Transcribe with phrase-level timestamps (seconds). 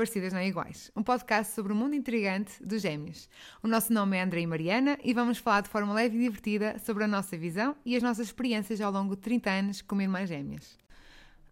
[0.00, 3.28] Parecidas Não Iguais, um podcast sobre o mundo intrigante dos gêmeos.
[3.62, 6.78] O nosso nome é André e Mariana e vamos falar de forma leve e divertida
[6.78, 10.26] sobre a nossa visão e as nossas experiências ao longo de 30 anos como irmãs
[10.26, 10.78] gêmeas.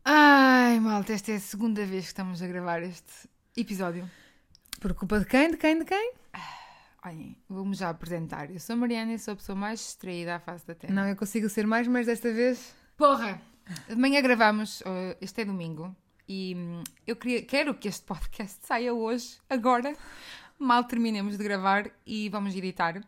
[0.03, 4.11] Ai, malta, esta é a segunda vez que estamos a gravar este episódio.
[4.80, 5.51] Por culpa de quem?
[5.51, 5.80] De quem?
[5.80, 6.15] De quem?
[7.05, 8.51] Olhem, vou-me já apresentar.
[8.51, 10.95] Eu sou a Mariana e sou a pessoa mais distraída à face da Terra.
[10.95, 12.74] Não, eu consigo ser mais, mas desta vez...
[12.96, 13.43] Porra!
[13.87, 15.95] De manhã gravamos, uh, este é domingo,
[16.28, 19.96] e hum, eu queria, quero que este podcast saia hoje, agora.
[20.59, 23.02] Mal terminemos de gravar e vamos editar.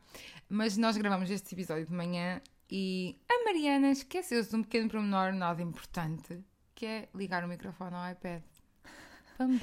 [0.48, 5.32] Mas nós gravamos este episódio de manhã e a Mariana esqueceu-se de um pequeno pormenor
[5.32, 6.42] nada importante,
[6.74, 8.42] que é ligar o microfone ao iPad.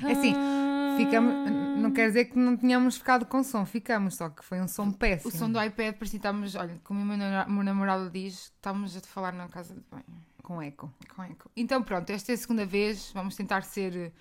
[0.08, 0.34] É assim,
[0.98, 4.68] ficamos, não quer dizer que não tínhamos ficado com som, ficamos, só que foi um
[4.68, 5.32] som péssimo.
[5.32, 9.02] O som do iPad, parecia que estávamos, olha, como o meu namorado diz, estávamos a
[9.02, 10.17] falar na casa de banho.
[10.48, 10.90] Com eco.
[11.14, 11.52] Com eco.
[11.58, 14.12] Então pronto, esta é a segunda vez, vamos tentar ser eh,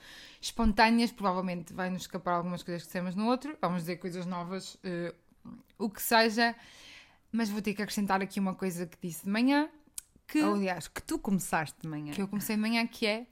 [0.40, 5.14] espontâneas, provavelmente vai-nos escapar algumas coisas que dissemos no outro, vamos dizer coisas novas, eh,
[5.78, 6.52] o que seja,
[7.30, 9.68] mas vou ter que acrescentar aqui uma coisa que disse de manhã,
[10.26, 12.12] que, aliás, que tu começaste de manhã.
[12.12, 13.26] que eu comecei de manhã, que é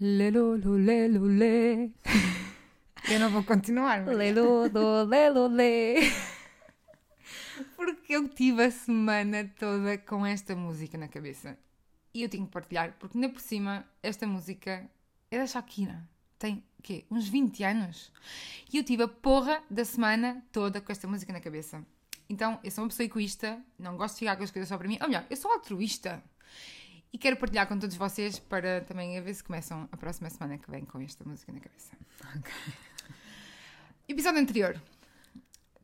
[0.00, 1.90] Lelolo, lelolé.
[3.10, 4.04] Eu não vou continuar.
[4.06, 5.96] mas- Leludo, lelulê.
[7.76, 11.58] Porque eu tive a semana toda com esta música na cabeça.
[12.18, 14.90] E eu tenho que partilhar, porque ainda por cima, esta música
[15.30, 16.02] é da Shakira.
[16.36, 17.04] Tem, o quê?
[17.08, 18.12] Uns 20 anos.
[18.72, 21.80] E eu tive a porra da semana toda com esta música na cabeça.
[22.28, 24.88] Então, eu sou uma pessoa egoísta, não gosto de ficar com as coisas só para
[24.88, 24.98] mim.
[25.00, 26.20] Ou melhor, eu sou altruísta.
[27.12, 30.58] E quero partilhar com todos vocês para também a ver se começam a próxima semana
[30.58, 31.96] que vem com esta música na cabeça.
[34.08, 34.82] Episódio anterior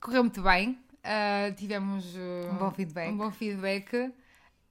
[0.01, 0.79] correu muito bem.
[1.05, 3.09] ah, tivemos ah, Um bom feedback.
[3.09, 4.13] Um bom feedback.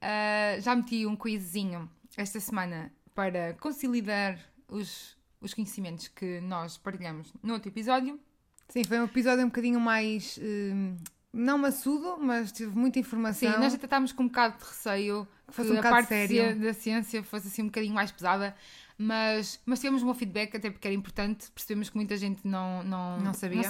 [0.06, 4.38] Ah, já meti um quizzinho esta semana para consolidar
[4.68, 8.20] os, os conhecimentos que nós partilhamos no outro episódio.
[8.68, 10.38] Sim, foi um episódio um bocadinho mais.
[10.42, 10.96] hum,
[11.32, 13.50] não maçudo, mas tive muita informação.
[13.50, 16.08] Sim, nós até estávamos com um bocado de receio que, fosse um a bocado parte
[16.08, 16.60] sério.
[16.60, 18.54] da ciência fosse assim um bocadinho mais pesada,
[18.96, 21.50] mas, mas tivemos um bom feedback, até porque era importante.
[21.50, 23.62] Percebemos que muita gente não, não, Não sabia.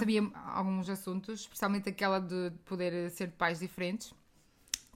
[0.46, 4.12] alguns assuntos, especialmente aquela de poder ser de pais diferentes.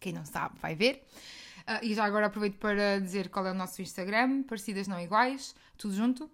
[0.01, 1.03] Quem não sabe, vai ver.
[1.67, 5.55] Ah, e já agora aproveito para dizer qual é o nosso Instagram, Parecidas Não Iguais,
[5.77, 6.31] tudo junto.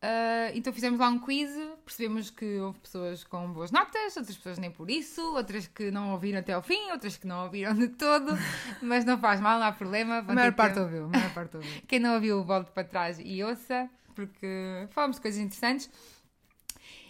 [0.00, 1.50] Ah, então fizemos lá um quiz,
[1.84, 6.12] percebemos que houve pessoas com boas notas, outras pessoas nem por isso, outras que não
[6.12, 8.32] ouviram até ao fim, outras que não ouviram de todo,
[8.80, 10.18] mas não faz mal, não há problema.
[10.18, 11.72] A maior parte ouviu, a maior parte ouviu.
[11.88, 15.90] Quem não ouviu, volte para trás e ouça, porque falamos de coisas interessantes.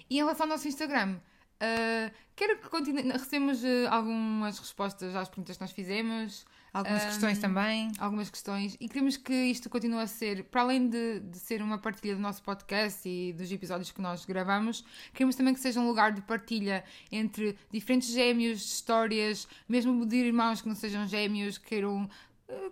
[0.08, 1.16] E em relação ao nosso Instagram,
[1.60, 3.02] ah, quero que continue.
[3.12, 7.90] Recebemos ah, algumas respostas às perguntas que nós fizemos, Algumas Hum, questões também.
[7.98, 11.78] algumas questões, e queremos que isto continue a ser, para além de, de ser uma
[11.78, 15.86] partilha do nosso podcast e dos episódios que nós gravamos, queremos também que seja um
[15.88, 22.08] lugar de partilha entre diferentes gêmeos, histórias, mesmo de irmãos que não sejam gêmeos, queiram
[22.08, 22.08] ah,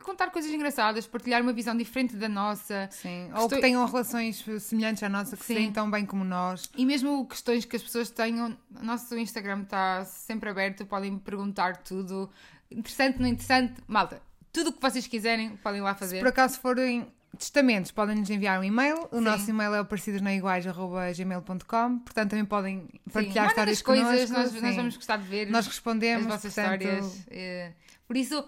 [0.03, 2.89] contar coisas engraçadas, partilhar uma visão diferente da nossa.
[2.91, 3.27] Sim.
[3.27, 5.55] Estou- Ou que tenham relações semelhantes à nossa, que se Sim.
[5.55, 6.71] deem tão bem como nós.
[6.77, 11.21] E mesmo questões que as pessoas tenham, o nosso Instagram está sempre aberto, podem me
[11.21, 12.31] perguntar tudo.
[12.71, 14.21] Interessante, não interessante, malta.
[14.53, 16.17] Tudo o que vocês quiserem, podem lá fazer.
[16.17, 17.07] Se por acaso forem
[17.39, 19.07] testamentos, podem nos enviar um e-mail.
[19.13, 19.25] O Sim.
[19.25, 24.71] nosso e-mail é parecidosnaiguais.gmail.com Portanto, também podem Sim, partilhar mandem histórias as coisas, nós, nós
[24.71, 24.77] Sim.
[24.77, 26.27] vamos gostar de ver Nós as respondemos.
[26.27, 27.27] vossas portanto, histórias.
[27.31, 27.73] eh,
[28.07, 28.43] Por isso,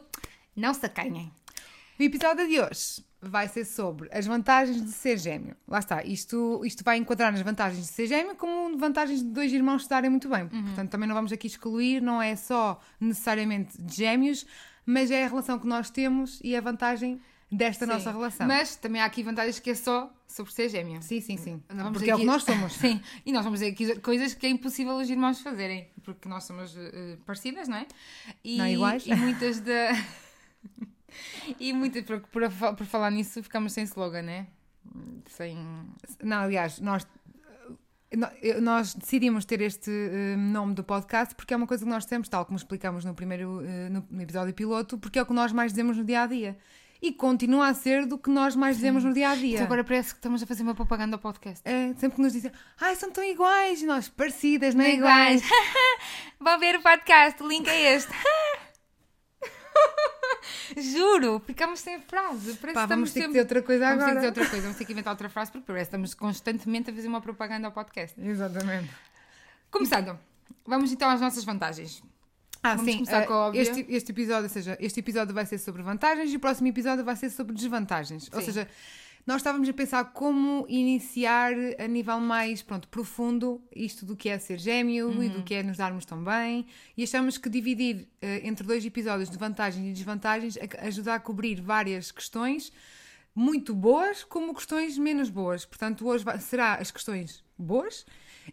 [0.59, 1.31] não se acanhem.
[1.99, 5.57] O episódio de hoje vai ser sobre as vantagens de ser gêmeo.
[5.67, 9.53] Lá está, isto, isto vai enquadrar nas vantagens de ser gêmeo como vantagens de dois
[9.53, 10.45] irmãos se darem muito bem.
[10.45, 10.63] Uhum.
[10.65, 14.47] Portanto, também não vamos aqui excluir, não é só necessariamente de gêmeos,
[14.87, 17.21] mas é a relação que nós temos e a vantagem
[17.51, 17.93] desta Sim.
[17.93, 18.47] nossa relação.
[18.47, 21.03] Mas também há aqui vantagens que é só sobre ser gêmeo.
[21.03, 21.61] Sim, sim, sim.
[21.93, 22.75] Porque é o aqui- que nós somos.
[22.78, 26.45] Sim, e nós vamos dizer aqui coisas que é impossível os irmãos fazerem, porque nós
[26.45, 27.87] somos eh, parecidas, não é?
[28.45, 29.04] E, Não iguais.
[29.07, 29.72] E muitas da.
[31.59, 32.42] e muitas, por, por,
[32.77, 34.47] por falar nisso, ficamos sem slogan, né?
[35.28, 35.56] Sem.
[36.22, 37.06] Não, aliás, nós,
[38.62, 42.28] nós decidimos ter este eh, nome do podcast porque é uma coisa que nós temos,
[42.28, 45.53] tal como explicamos no primeiro eh, no, no episódio piloto, porque é o que nós
[45.53, 46.56] mais dizemos no dia a dia.
[47.00, 49.54] E continua a ser do que nós mais dizemos no dia a dia.
[49.54, 51.62] Então agora parece que estamos a fazer uma propaganda ao podcast.
[51.65, 54.92] É, sempre que nos dizem, ai, são tão iguais, e nós parecidas, não é Não
[54.92, 55.42] é iguais.
[55.44, 55.62] iguais.
[56.41, 58.10] Vão ver o podcast, o link é este.
[60.77, 62.55] Juro, ficamos sem frase.
[62.55, 64.21] Parece Pá, que vamos ter que sempre- dizer outra coisa Vamos ter que agora.
[64.21, 66.95] dizer outra coisa, vamos ter que inventar outra frase, porque parece que estamos constantemente a
[66.95, 68.21] fazer uma propaganda ao podcast.
[68.21, 68.91] Exatamente.
[69.71, 70.19] Começando,
[70.67, 72.03] vamos então às nossas vantagens.
[72.63, 72.99] Ah, Vamos sim.
[72.99, 73.61] começar eh, com a óbvia.
[73.63, 77.05] este, este episódio, ou seja, este episódio vai ser sobre vantagens e o próximo episódio
[77.05, 78.29] vai ser sobre desvantagens.
[78.33, 78.47] Ou Sim.
[78.47, 78.69] seja,
[79.28, 84.39] nós estávamos a pensar como iniciar a nível mais pronto, profundo isto do que é
[84.39, 85.28] ser gêmeo e Uhum.
[85.34, 86.65] do que é nos darmos tão bem.
[86.97, 91.60] E achamos que dividir eh, entre dois episódios de vantagens e desvantagens ajuda a cobrir
[91.60, 92.72] várias questões
[93.34, 95.66] muito boas como questões menos boas.
[95.66, 98.07] Portanto, hoje será as questões boas.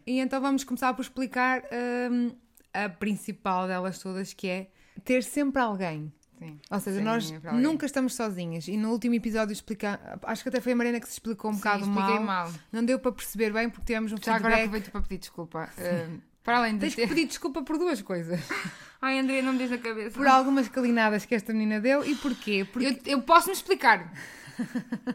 [0.06, 1.64] E então vamos começar por explicar
[2.12, 2.36] hum,
[2.74, 4.68] a principal delas todas, que é
[5.06, 6.12] ter sempre alguém.
[6.38, 6.60] Sim.
[6.70, 8.68] Ou seja, Sim, nós é nunca estamos sozinhas.
[8.68, 11.54] E no último episódio explica, acho que até foi a Mariana que se explicou um
[11.54, 12.24] Sim, bocado mal.
[12.24, 12.52] mal.
[12.72, 14.60] Não deu para perceber bem porque tivemos um Já agora feedback.
[14.68, 15.70] aproveito para pedir desculpa.
[15.78, 17.08] Uh, para além de Tens que ter...
[17.08, 18.40] pedir desculpa por duas coisas.
[19.02, 20.12] Ai, André, não me diz na cabeça.
[20.18, 22.68] Por algumas calinadas que esta menina deu e porquê?
[22.72, 24.12] Porque Eu, eu posso me explicar.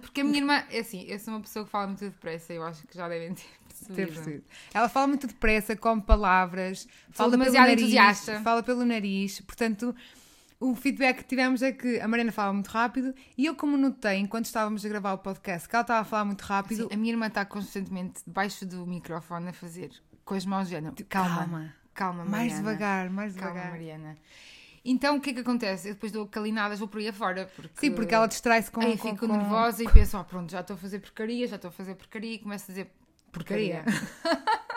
[0.00, 2.62] Porque a minha irmã, é assim, eu sou uma pessoa que fala muito depressa, eu
[2.62, 4.44] acho que já devem ter percebido.
[4.74, 8.40] Ela fala muito depressa, come palavras, fala pelo nariz, entusiasta.
[8.40, 9.40] fala pelo nariz.
[9.40, 9.94] Portanto,
[10.60, 14.18] o feedback que tivemos é que a Mariana falava muito rápido e eu, como notei
[14.18, 16.96] enquanto estávamos a gravar o podcast, que ela estava a falar muito rápido, Sim, a
[16.98, 19.90] minha irmã está constantemente debaixo do microfone a fazer
[20.24, 20.94] com as mãos de género.
[21.08, 22.58] Calma, calma, calma, mais Mariana.
[22.58, 23.70] devagar, mais Calma, devagar.
[23.72, 24.16] Mariana.
[24.84, 25.88] Então o que é que acontece?
[25.88, 27.50] Eu depois dou calinadas, vou por aí afora.
[27.56, 27.80] Porque...
[27.80, 30.60] Sim, porque ela distrai-se com, Aí com, fico com- nervosa e penso, oh, pronto, já
[30.60, 32.90] estou a fazer porcaria, já estou a fazer porcaria e começo a dizer
[33.32, 33.84] porcaria.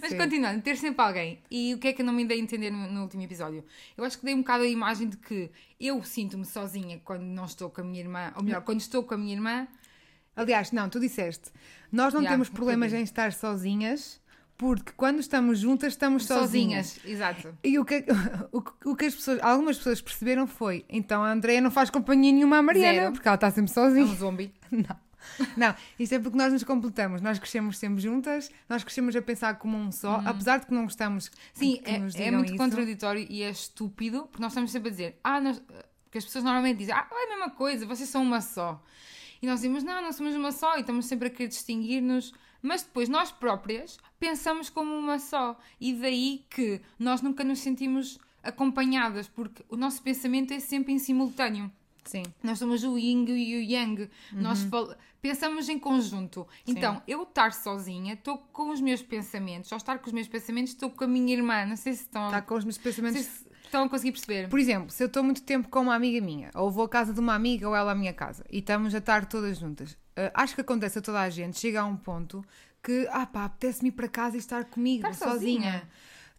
[0.00, 0.16] Mas Sim.
[0.18, 1.38] continuando, ter sempre alguém.
[1.50, 3.64] E o que é que eu não me dei a entender no, no último episódio?
[3.96, 5.50] Eu acho que dei um bocado a imagem de que
[5.80, 9.14] eu sinto-me sozinha quando não estou com a minha irmã, ou melhor, quando estou com
[9.14, 9.66] a minha irmã.
[10.36, 11.50] Aliás, não, tu disseste,
[11.92, 14.20] nós não Já, temos problemas em estar sozinhas,
[14.56, 16.86] porque quando estamos juntas, estamos sozinhas.
[16.88, 17.56] Sozinhas, exato.
[17.62, 18.04] E o que,
[18.50, 21.88] o, que- o que as pessoas, algumas pessoas perceberam foi, então a Andrea não faz
[21.90, 23.12] companhia nenhuma à Mariana, Zero.
[23.12, 24.04] porque ela está sempre É sozinha.
[24.04, 24.52] um zombie.
[24.72, 25.03] Não.
[25.56, 29.58] Não, isto é porque nós nos completamos, nós crescemos sempre juntas, nós crescemos a pensar
[29.58, 32.56] como um só, apesar de que não gostamos Sim, que é, é muito isso.
[32.56, 35.62] contraditório e é estúpido, porque nós estamos sempre a dizer, ah, nós...
[36.04, 38.82] porque as pessoas normalmente dizem, ah, é a mesma coisa, vocês são uma só.
[39.42, 42.32] E nós dizemos, não, não somos uma só, e estamos sempre a querer distinguir-nos,
[42.62, 45.58] mas depois nós próprias pensamos como uma só.
[45.78, 50.98] E daí que nós nunca nos sentimos acompanhadas, porque o nosso pensamento é sempre em
[50.98, 51.70] simultâneo.
[52.04, 52.22] Sim.
[52.42, 54.08] Nós somos o yin e o yang.
[54.32, 54.68] Nós Uhum.
[54.70, 56.46] fal- pensamos em conjunto.
[56.66, 59.72] Então, eu estar sozinha, estou com os meus pensamentos.
[59.72, 61.64] Ao estar com os meus pensamentos, estou com a minha irmã.
[61.64, 63.22] Não sei se estão, Está com os meus pensamentos.
[63.22, 64.48] se estão a conseguir perceber.
[64.48, 67.12] Por exemplo, se eu estou muito tempo com uma amiga minha, ou vou à casa
[67.14, 70.30] de uma amiga, ou ela à minha casa, e estamos a estar todas juntas, eh,
[70.34, 72.44] acho que acontece a toda a gente, chega a um ponto
[72.82, 75.62] que, ah pá, apetece-me ir para casa e estar comigo, Estar sozinha.
[75.72, 75.88] sozinha.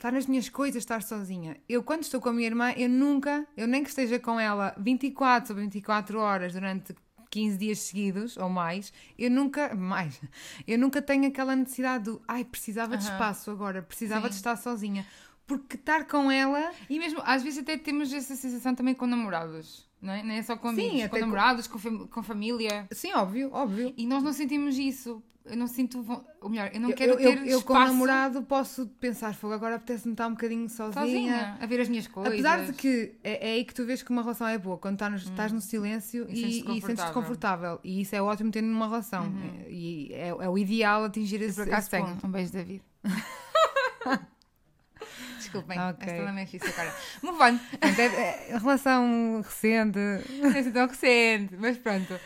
[0.06, 1.58] Estar nas minhas coisas, estar sozinha.
[1.68, 4.76] Eu, quando estou com a minha irmã, eu nunca, eu nem que esteja com ela
[4.78, 6.94] 24 sobre 24 horas durante
[7.32, 10.22] 15 dias seguidos ou mais, eu nunca, mais,
[10.68, 13.14] eu nunca tenho aquela necessidade do, ai, precisava de Aham.
[13.14, 14.30] espaço agora, precisava Sim.
[14.30, 15.08] de estar sozinha.
[15.48, 19.90] Porque estar com ela E mesmo, às vezes até temos essa sensação também com namorados.
[20.00, 22.22] Não é, não é só com Sim, amigos, até com com- namorados, com, fam- com
[22.22, 22.88] família.
[22.92, 23.92] Sim, óbvio, óbvio.
[23.98, 25.24] E nós não sentimos isso.
[25.48, 26.02] Eu não sinto...
[26.02, 28.88] vo- Ou melhor, eu não quero eu, ter eu, eu com o espaço namorado posso
[29.00, 31.02] pensar, fogo, agora apetece-me estar um bocadinho sozinha.
[31.02, 32.34] sozinha, a ver as minhas coisas.
[32.34, 34.96] Apesar de que é, é aí que tu vês que uma relação é boa, quando
[34.96, 37.80] estás no, estás no silêncio E e, sentes-te e sentes-te confortável.
[37.84, 39.32] E isso é ótimo ter numa relação.
[39.70, 42.26] E é, é o ideal atingir esse, Por acaso esse.
[42.26, 42.82] Um beijo, David.
[45.38, 46.08] Desculpem, Ok.
[46.12, 46.94] esta mexe isso, cara.
[47.22, 47.60] Move on.
[47.82, 50.00] É- é relação recente.
[50.42, 52.20] Não é tão recente, mas pronto.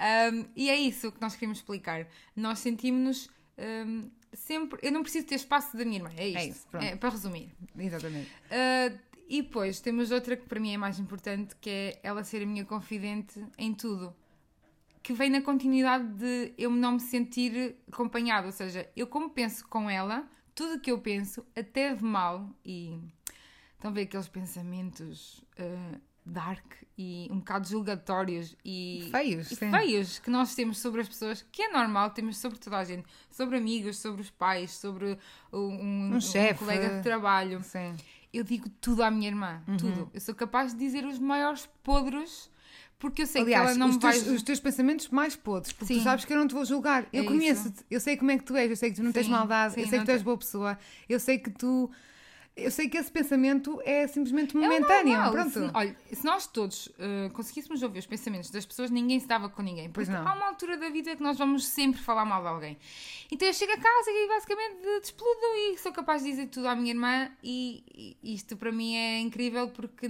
[0.00, 2.06] Um, e é isso que nós queríamos explicar.
[2.34, 4.78] Nós sentimos-nos um, sempre.
[4.82, 6.38] Eu não preciso ter espaço da minha irmã, é isto.
[6.38, 6.98] É isso, pronto.
[6.98, 7.54] para resumir.
[7.78, 8.30] Exatamente.
[8.30, 8.98] Uh,
[9.28, 12.46] e depois temos outra que para mim é mais importante, que é ela ser a
[12.46, 14.14] minha confidente em tudo.
[15.02, 18.46] Que vem na continuidade de eu não me sentir acompanhada.
[18.46, 22.48] Ou seja, eu como penso com ela, tudo o que eu penso, até de mal,
[22.64, 22.98] e
[23.74, 26.64] estão a ver aqueles pensamentos uh, dark
[26.98, 31.62] e um bocado julgatórios e Feios, e feios que nós temos sobre as pessoas, que
[31.62, 35.16] é normal, temos sobre toda a gente, sobre amigos, sobre os pais, sobre
[35.52, 36.58] um, Um chefe.
[36.58, 37.62] colega de trabalho.
[37.62, 37.94] Sim.
[38.32, 39.76] Eu digo tudo à minha irmã, Uhum.
[39.76, 40.10] tudo.
[40.12, 42.50] Eu sou capaz de dizer os maiores podres
[42.98, 44.12] porque eu sei Aliás, que ela não os, me vai.
[44.18, 46.02] teus, os teus pensamentos mais podres, porque tu Sim.
[46.04, 47.06] sabes que eu não te vou julgar.
[47.12, 49.12] Eu É conheço-te, eu sei como é que tu és, eu sei que tu não
[49.12, 50.78] tens Sim, maldade, sim, eu sei que tu és boa pessoa,
[51.08, 51.90] eu sei que tu.
[52.56, 55.12] Eu sei que esse pensamento é simplesmente É momentâneo.
[55.12, 55.32] normal.
[55.32, 55.50] Pronto.
[55.50, 59.50] Se, olha, se nós todos uh, conseguíssemos ouvir os pensamentos das pessoas, ninguém se dava
[59.50, 59.90] com ninguém.
[59.90, 60.26] Pois não.
[60.26, 62.78] há uma altura da vida que nós vamos sempre falar mal de alguém.
[63.30, 66.74] Então eu chego a casa e basicamente despludo e sou capaz de dizer tudo à
[66.74, 70.08] minha irmã e, e isto para mim é incrível porque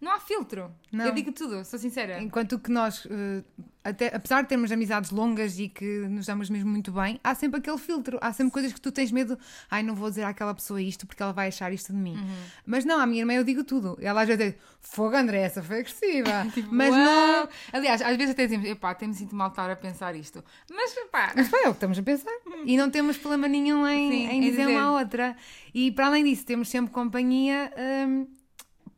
[0.00, 0.70] não há filtro.
[0.92, 1.06] Não.
[1.06, 2.20] Eu digo tudo, sou sincera.
[2.22, 3.42] Enquanto que nós, eh,
[3.82, 7.58] até, apesar de termos amizades longas e que nos damos mesmo muito bem, há sempre
[7.58, 8.16] aquele filtro.
[8.20, 9.36] Há sempre coisas que tu tens medo.
[9.70, 12.16] Ai, não vou dizer àquela pessoa isto porque ela vai achar isto de mim.
[12.16, 12.36] Uhum.
[12.64, 13.98] Mas não, à minha irmã eu digo tudo.
[14.00, 16.46] Ela às vezes diz, fogo André, essa foi agressiva.
[16.54, 17.00] Tipo, Mas uau!
[17.04, 17.48] não.
[17.72, 20.44] Aliás, às vezes até dizemos, epá, até me sinto mal estar a pensar isto.
[20.70, 22.32] Mas, epá, Mas foi é o que estamos a pensar.
[22.64, 24.66] E não temos problema nenhum em, Sim, em em dizer dizer.
[24.78, 25.36] uma à outra.
[25.74, 27.72] E para além disso, temos sempre companhia,
[28.08, 28.26] hum,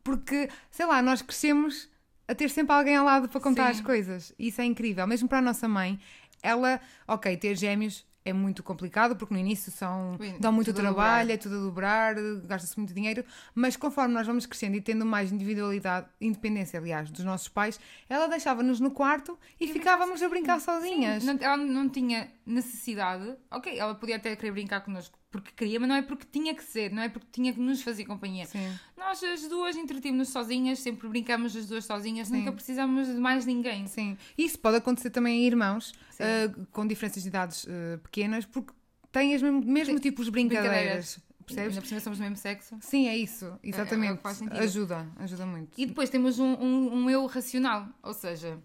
[0.03, 1.89] porque, sei lá, nós crescemos
[2.27, 3.79] a ter sempre alguém ao lado para contar Sim.
[3.79, 4.33] as coisas.
[4.39, 5.05] Isso é incrível.
[5.07, 5.99] Mesmo para a nossa mãe,
[6.41, 11.31] ela, ok, ter gêmeos é muito complicado porque no início são, Sim, dão muito trabalho,
[11.31, 12.13] é tudo a dobrar,
[12.45, 17.25] gasta-se muito dinheiro, mas conforme nós vamos crescendo e tendo mais individualidade, independência, aliás, dos
[17.25, 21.23] nossos pais, ela deixava-nos no quarto e ficávamos a brincar sozinhas.
[21.23, 23.35] não- ela não tinha necessidade.
[23.49, 26.63] Ok, ela podia até querer brincar connosco porque queria, mas não é porque tinha que
[26.63, 28.45] ser, não é porque tinha que nos fazer companhia.
[28.45, 28.77] Sim.
[28.97, 32.39] Nós as duas entretimos-nos sozinhas, sempre brincamos as duas sozinhas, Sim.
[32.39, 33.87] nunca precisamos de mais ninguém.
[33.87, 38.73] Sim, isso pode acontecer também em irmãos ah, com diferenças de idades ah, pequenas, porque
[39.11, 41.19] têm as mesmo, mesmo tipos de brincadeiras.
[41.45, 41.69] Percebes?
[41.69, 42.77] Ainda por cima somos do mesmo sexo.
[42.81, 44.21] Sim, é isso, é exatamente.
[44.21, 44.59] faz sentido.
[44.59, 45.71] ajuda, ajuda muito.
[45.77, 48.61] E depois temos um, um, um eu racional, ou seja,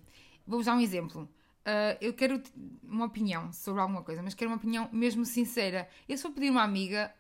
[0.47, 1.29] vou-vos dar um exemplo.
[1.69, 2.41] Ah, eu quero
[2.85, 5.89] uma opinião sobre alguma coisa, mas quero uma opinião mesmo sincera.
[6.09, 7.13] Eu só pedir uma amiga,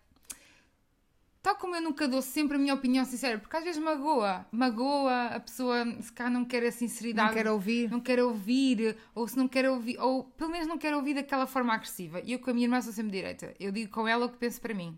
[1.42, 5.26] tal como eu nunca dou sempre a minha opinião sincera, porque às vezes magoa, magoa,
[5.34, 7.28] a pessoa se calhar não quer a sinceridade.
[7.28, 7.90] Não quero ouvir.
[7.90, 11.46] não quer ouvir, ou se não quer ouvir, ou pelo menos não quer ouvir daquela
[11.46, 12.20] forma agressiva.
[12.24, 13.54] E eu com a minha irmã sou sempre direita.
[13.60, 14.96] Eu digo com ela o que penso para mim.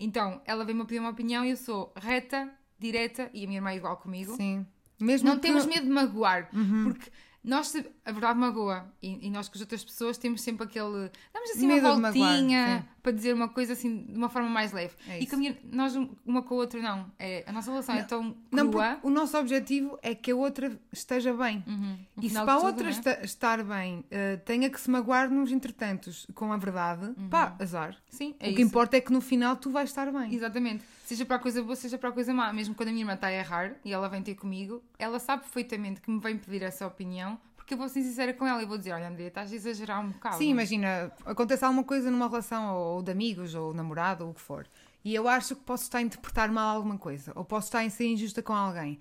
[0.00, 3.70] Então, ela vem-me pedir uma opinião e eu sou reta, direta, e a minha irmã
[3.70, 4.34] é igual comigo.
[4.36, 4.66] Sim.
[5.00, 6.84] Mesmo Não que- temos medo de magoar, Uhum.
[6.84, 7.10] porque
[7.48, 7.74] nós,
[8.04, 11.10] a verdade magoa, e, e nós com as outras pessoas temos sempre aquele.
[11.32, 12.88] Damos assim Medo uma magoar, voltinha sim.
[13.02, 14.94] para dizer uma coisa assim de uma forma mais leve.
[15.08, 15.30] É e isso.
[15.30, 15.94] com a minha, nós,
[16.26, 17.10] uma com a outra, não.
[17.18, 18.90] É, a nossa relação é tão Não, crua.
[18.94, 21.64] porque o nosso objetivo é que a outra esteja bem.
[21.66, 21.98] Uhum.
[22.22, 22.90] E se para a de tudo, outra né?
[22.90, 27.96] esta- estar bem, eh, tenha que se magoar nos entretantos com a verdade, pá, azar.
[28.10, 28.34] Sim, Uhum.
[28.40, 28.56] é o isso.
[28.56, 30.34] que importa é que no final tu vais estar bem.
[30.34, 30.84] Exatamente.
[31.08, 32.52] Seja para a coisa boa, seja para a coisa má.
[32.52, 35.42] Mesmo quando a minha irmã está a errar e ela vem ter comigo, ela sabe
[35.42, 38.66] perfeitamente que me vem pedir essa opinião, porque eu vou ser sincera com ela e
[38.66, 40.36] vou dizer: Olha, Andrea, estás a exagerar um bocado.
[40.36, 44.40] Sim, imagina, acontece alguma coisa numa relação ou, de amigos ou namorado ou o que
[44.42, 44.66] for.
[45.02, 47.88] E eu acho que posso estar a interpretar mal alguma coisa ou posso estar a
[47.88, 48.98] ser injusta com alguém.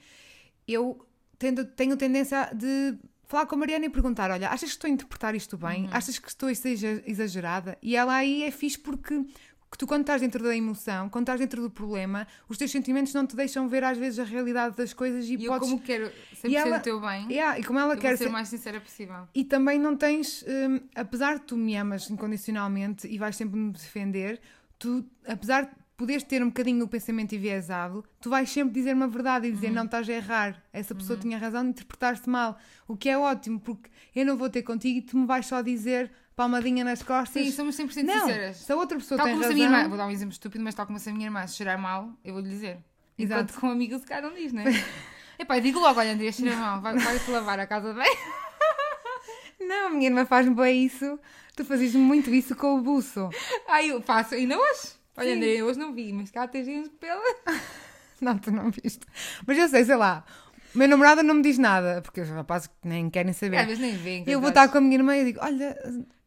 [0.68, 1.06] Eu
[1.38, 4.92] tendo- tenho tendência de falar com a Mariana e perguntar: Olha, achas que estou a
[4.92, 5.90] interpretar isto bem?
[5.92, 7.78] Achas que estou a ser exa- exagerada?
[7.82, 9.26] E ela aí é fixe porque.
[9.70, 13.14] Que tu, quando estás dentro da emoção, quando estás dentro do problema, os teus sentimentos
[13.14, 15.68] não te deixam ver às vezes a realidade das coisas e, E eu, podes.
[15.70, 18.12] como quero sempre E ser ela- o teu bem, Yeah, e como ela eu quer
[18.18, 19.28] ser ser o mais sincera possível.
[19.36, 23.72] e também não tens, hum, apesar de tu me amas incondicionalmente e vais sempre me
[23.74, 24.40] defender,
[24.80, 29.08] tu, apesar de poderes ter um bocadinho o pensamento enviesado, tu vais sempre dizer uma
[29.08, 29.56] verdade e Uhum.
[29.56, 33.18] dizer não estás a errar, essa pessoa tinha razão de interpretar-se mal, o que é
[33.18, 37.02] ótimo, porque eu não vou ter contigo e tu me vais só dizer palmadinha nas
[37.02, 37.44] costas.
[37.44, 38.58] Sim, somos 100% não, sinceras.
[38.58, 39.66] se a outra pessoa Tal tem como se razão...
[39.66, 41.48] a minha irmã, vou dar um exemplo estúpido, mas tal como se a minha irmã
[41.48, 42.78] se cheirar mal, eu vou-lhe dizer.
[43.18, 43.42] Exato.
[43.42, 44.66] Enquanto com amigos, se calhar não diz, não é?
[45.40, 48.06] Epá, digo logo, olha, André, cheira mal, vai- vai-te lavar a casa bem.
[49.60, 51.20] Não, minha irmã faz-me bem isso,
[51.56, 53.30] tu fazes muito isso com o buço.
[53.68, 54.97] Ai, eu faço, ainda hoje.
[55.18, 55.38] Olha, Sim.
[55.38, 57.36] André, eu hoje não vi, mas cá tens uns pelos.
[58.20, 59.06] Não, tu não viste.
[59.46, 60.26] Mas eu sei, sei lá,
[60.74, 63.58] o meu namorado não me diz nada, porque os rapazes nem querem saber.
[63.58, 64.24] Às vezes nem vêem.
[64.28, 65.78] Eu vou estar com a minha irmã e digo: Olha,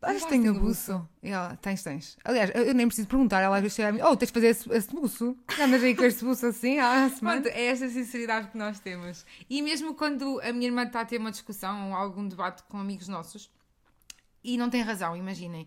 [0.00, 1.08] Mas se tenho abuso.
[1.22, 2.16] E ela: Tens, tens.
[2.24, 4.32] Aliás, eu eu nem preciso perguntar, ela às vezes chega a mim: Oh, tens de
[4.32, 5.36] fazer esse, esse buço.
[5.60, 7.42] Andas aí com este buço assim há semana.
[7.42, 9.26] Pronto, é esta sinceridade que nós temos.
[9.48, 12.78] E mesmo quando a minha irmã está a ter uma discussão ou algum debate com
[12.78, 13.50] amigos nossos
[14.42, 15.66] e não tem razão, imaginem,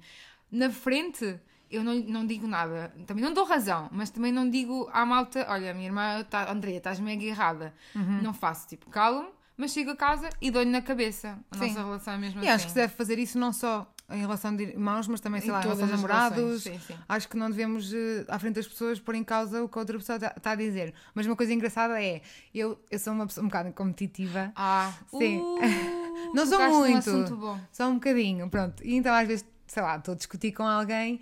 [0.51, 1.39] na frente
[1.73, 2.93] eu não, não digo nada.
[3.07, 6.51] Também não dou razão, mas também não digo à malta: olha, a minha irmã, tá,
[6.51, 7.73] Andrea, estás mega errada.
[7.95, 8.21] Uhum.
[8.21, 9.25] Não faço, tipo, calo
[9.55, 11.37] mas chego a casa e dou-lhe na cabeça.
[11.51, 11.67] A Sim.
[11.67, 12.49] nossa relação é mesmo E assim.
[12.49, 15.49] acho que se deve fazer isso não só em relação de irmãos, mas também, sei
[15.49, 16.63] Em lá, em relação as namorados.
[16.63, 16.95] sim, sim.
[17.07, 19.81] Acho que não devemos, eh, à frente das pessoas, pôr em causa o que a
[19.81, 20.93] outra pessoa está a dizer.
[21.13, 22.21] Mas uma coisa engraçada é:
[22.53, 24.51] eu, eu sou uma pessoa um bocado competitiva.
[24.55, 25.37] Ah, Sim.
[25.39, 25.59] uh,
[26.33, 27.59] Não sou muito.
[27.71, 28.83] Só um bocadinho, pronto.
[28.83, 31.21] E então às vezes, sei lá, estou a discutir com alguém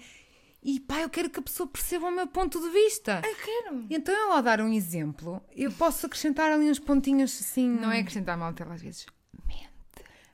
[0.64, 3.22] e pá, eu quero que a pessoa perceba o meu ponto de vista.
[3.26, 3.86] Eu quero.
[3.90, 7.68] Então eu ao dar um exemplo, eu posso acrescentar ali uns pontinhos assim.
[7.70, 9.06] Não é acrescentar mal às vezes.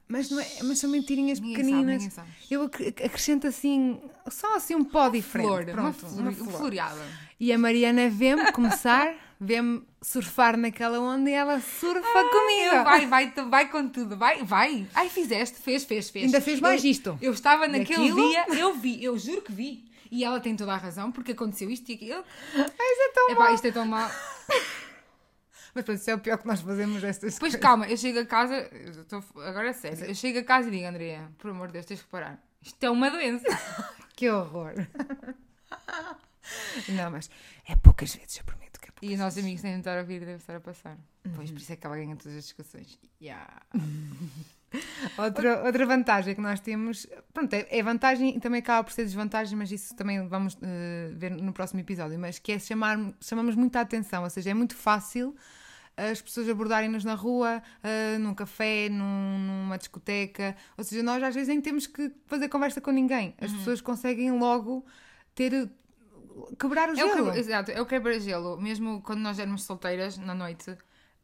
[0.10, 2.14] Mas, não é, mas são mentirinhas Ninguém pequeninas.
[2.14, 2.30] sabe.
[2.50, 5.48] Eu ac- acrescento assim, só assim um pó diferente.
[5.48, 6.52] Flor, Pronto, uma, flor, uma flor.
[6.54, 7.02] floreada.
[7.38, 12.84] E a Mariana vê-me começar, vê-me surfar naquela onda e ela surfa comigo.
[12.86, 14.88] Vai, vai, vai com tudo, vai, vai.
[14.96, 16.26] Ai, fizeste, fez, fez, fez.
[16.28, 17.20] Ainda fez mais eu, isto.
[17.22, 18.30] Eu estava naquele Daquilo?
[18.30, 19.87] dia, eu vi, eu juro que vi.
[20.12, 22.24] E ela tem toda a razão, porque aconteceu isto e aquilo.
[22.56, 24.10] Mas é tão Epá, isto é tão mal.
[25.76, 27.62] Mas pronto, isso é o pior que nós fazemos estas Depois coisas.
[27.62, 30.72] calma, eu chego a casa, eu tô- agora é sério, eu chego a casa e
[30.72, 32.42] digo, Andrea, por amor de Deus, tens que parar.
[32.62, 33.46] Isto é uma doença.
[34.18, 34.74] Que horror.
[36.90, 37.30] Não, mas
[37.68, 39.96] é poucas vezes, eu prometo que é poucas E os nossos amigos têm de estar
[39.96, 40.98] a ouvir e devem estar a passar.
[41.36, 42.98] Pois, por isso é que ela ganha todas as discussões.
[43.22, 43.62] Yeah.
[45.18, 49.04] Outra, outra vantagem que nós temos, pronto, é, é vantagem e também acaba por ser
[49.06, 53.56] desvantagem, mas isso também vamos eh, ver no próximo episódio, mas que é chamar, chamamos
[53.56, 55.36] muita atenção, ou seja, é muito fácil
[55.96, 61.34] as pessoas abordarem-nos na rua, eh, num café, num- numa discoteca, ou seja, nós às
[61.34, 64.86] vezes nem temos que fazer conversa com ninguém, as pessoas conseguem logo
[65.34, 65.70] ter,
[66.60, 67.16] quebrar o É o gelo.
[67.26, 68.62] quebra- exato, é o quebra-gelo.
[68.62, 70.78] Mesmo quando nós éramos solteiras, na noite,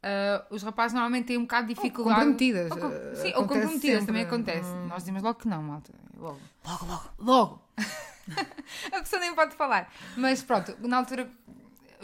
[0.04, 2.16] ah, os rapazes normalmente têm um bocado de dificuldade.
[2.16, 4.06] comprometidas, Ou com- eh, sim, ou acontece comprometidas, sempre.
[4.06, 4.68] também acontece.
[4.88, 5.92] Nós dizemos logo que não, malta.
[6.18, 6.40] Logo.
[6.66, 7.10] Logo, logo.
[7.18, 7.62] Logo!
[8.92, 9.90] a pessoa nem pode falar.
[10.16, 11.28] Mas pronto, na altura,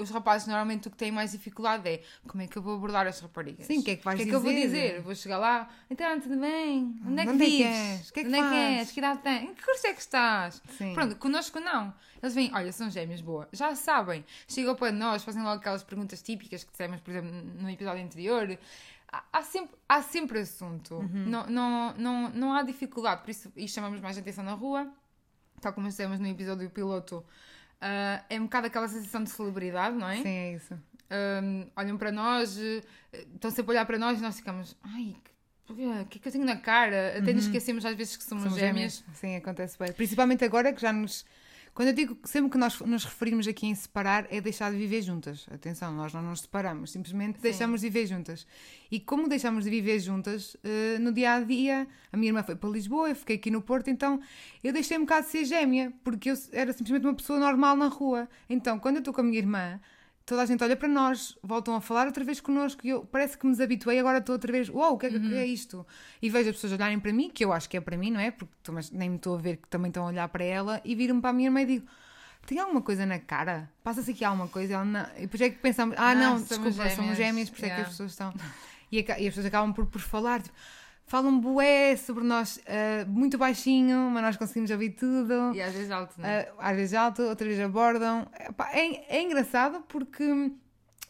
[0.02, 3.06] os rapazes normalmente o que têm mais dificuldade é como é que eu vou abordar
[3.06, 3.66] as raparigas?
[3.66, 4.66] Sim, o que é que vais O que é que eu vou dizer?
[4.66, 5.00] dizer?
[5.02, 7.00] Vou chegar lá, então, tudo bem?
[7.06, 8.08] Onde é que Onde é que és?
[8.08, 8.90] O que é que Onde é que és?
[8.92, 9.42] Que idade tens?
[9.42, 10.62] Em que curso é que estás?
[10.76, 10.94] Sim.
[10.94, 11.92] Pronto, connosco não.
[12.22, 13.48] Eles vêm, olha, são gêmeos, boa.
[13.52, 14.24] Já sabem.
[14.46, 18.58] Chegam para nós, fazem logo aquelas perguntas típicas que dissemos, por exemplo, no episódio anterior.
[19.32, 20.94] Há, sempre, há sempre assunto.
[20.96, 21.26] Uhum.
[21.26, 23.22] Não, não, não, não há dificuldade.
[23.22, 24.88] Por isso, e chamamos mais atenção na rua.
[25.60, 27.24] Tal como dissemos no episódio piloto.
[27.80, 30.16] Ah, é um bocado aquela sensação de celebridade, não é?
[30.16, 30.74] Sim, é isso.
[31.42, 32.82] Um, olham para nós, eh,
[33.34, 36.28] estão sempre a olhar para nós e nós ficamos, ai, que- o que é que
[36.28, 37.16] eu tenho na cara?
[37.18, 39.04] Até nos esquecemos às vezes que somos, Somos gêmeas.
[39.14, 39.92] Sim, acontece bem.
[39.92, 41.24] Principalmente agora que já nos.
[41.74, 44.76] Quando eu digo que sempre que nós nos referimos aqui em separar, é deixar de
[44.76, 45.46] viver juntas.
[45.50, 48.46] Atenção, nós não nos separamos, simplesmente deixamos de viver juntas.
[48.90, 52.56] E como deixamos de viver juntas, eh, no dia a dia, a minha irmã foi
[52.56, 54.20] para Lisboa, eu fiquei aqui no Porto, então
[54.62, 57.86] eu deixei um bocado de ser gêmea, porque eu era simplesmente uma pessoa normal na
[57.86, 58.28] rua.
[58.48, 59.80] Então, quando eu estou com a minha irmã,
[60.30, 63.36] toda a gente olha para nós, voltam a falar outra vez connosco e eu parece
[63.36, 65.32] que me desabituei, agora estou outra vez, uau, o que é, que Uhum.
[65.34, 65.84] é isto?
[66.22, 68.20] E vejo as pessoas olharem para mim, que eu acho que é para mim, não
[68.20, 68.30] é?
[68.30, 70.80] Porque tô- mas nem me estou a ver que também estão a olhar para ela
[70.84, 71.86] e viram-me para a minha irmã e digo.
[72.46, 73.68] Tem alguma coisa na cara?
[73.84, 74.74] Passa-se aqui alguma coisa?
[74.74, 75.06] Ela, não.
[75.18, 77.50] E depois é que pensamos, ah, Ah, não, somos desculpa, somos gêmeas.
[77.50, 77.82] por isso é que Yeah.
[77.82, 78.32] as pessoas estão.
[78.90, 80.54] E, e as pessoas acabam por, por falar, tipo,
[81.10, 85.52] falam bué sobre nós, ah, muito baixinho, mas nós conseguimos ouvir tudo.
[85.52, 86.48] E às vezes alto, não é?
[86.56, 88.28] Ah, às vezes alto, outras vezes abordam.
[88.72, 90.52] É, é engraçado porque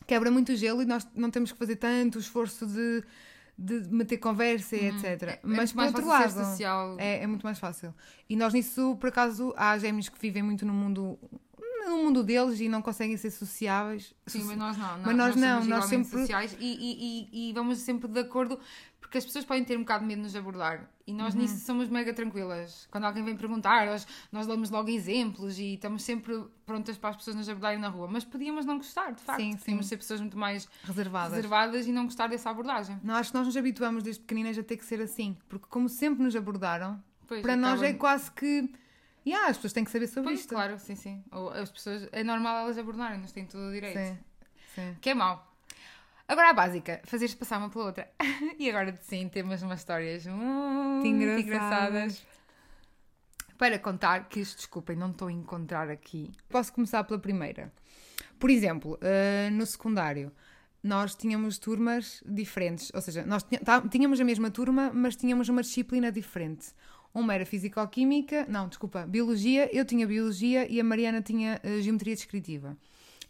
[0.07, 3.05] quebra muito o gelo e nós não temos que fazer tanto esforço de,
[3.59, 5.05] de meter conversa e etc.
[5.05, 5.29] Uhum.
[5.29, 6.97] É Mas muito por mais outro lado, social.
[6.99, 7.95] é, é muito mais fácil.
[8.27, 11.19] E nós nisso, por acaso, há gêmeos que vivem muito no mundo,
[11.87, 14.15] no mundo deles e não conseguem ser sociáveis.
[14.27, 14.99] Sim, mas nós não.
[15.05, 18.59] Mas nós não, somos nós sempre- sociais e, e, e, e vamos sempre de acordo,
[19.01, 20.89] porque as pessoas podem ter um bocado de medo de nos abordar.
[21.07, 21.41] E nós Uhum.
[21.41, 22.87] nisso somos mega tranquilas.
[22.91, 27.17] Quando alguém vem perguntar, nós, nós damos logo exemplos e estamos sempre prontas para as
[27.17, 28.07] pessoas nos abordarem na rua.
[28.09, 29.41] Mas podíamos não gostar, de facto.
[29.41, 29.59] Sim, sim.
[29.59, 31.33] Podíamos ser pessoas muito mais Reservadas.
[31.35, 33.01] reservadas e não gostar dessa abordagem.
[33.03, 35.37] Não, acho que nós nos habituamos desde pequeninas a ter que ser assim.
[35.49, 38.71] Porque como sempre nos abordaram, Pois, para nós é quase que...
[39.27, 40.49] Yeah, as pessoas têm que saber sobre Pois, isto.
[40.55, 41.23] claro, sim, sim.
[41.33, 43.99] Ou as pessoas, é normal elas abordarem-nos, têm todo o direito.
[43.99, 44.19] Sim,
[44.75, 44.97] sim.
[45.01, 45.50] Que é mau.
[46.31, 48.09] Agora a básica, fazeres passar uma pela outra.
[48.57, 51.45] e agora sim, temos umas histórias muito engraçadas.
[51.45, 52.27] engraçadas.
[53.59, 56.31] Para contar, que desculpem, não estou a encontrar aqui.
[56.49, 57.73] Posso começar pela primeira.
[58.39, 60.31] Por exemplo, eh, no secundário,
[60.81, 62.93] nós tínhamos turmas diferentes.
[62.95, 66.69] Ou seja, nós tá- tínhamos a mesma turma, mas tínhamos uma disciplina diferente.
[67.13, 72.15] Uma era Fisicoquímica, não, desculpa, Biologia, eu tinha Biologia e a Mariana tinha eh, Geometria
[72.15, 72.77] Descritiva.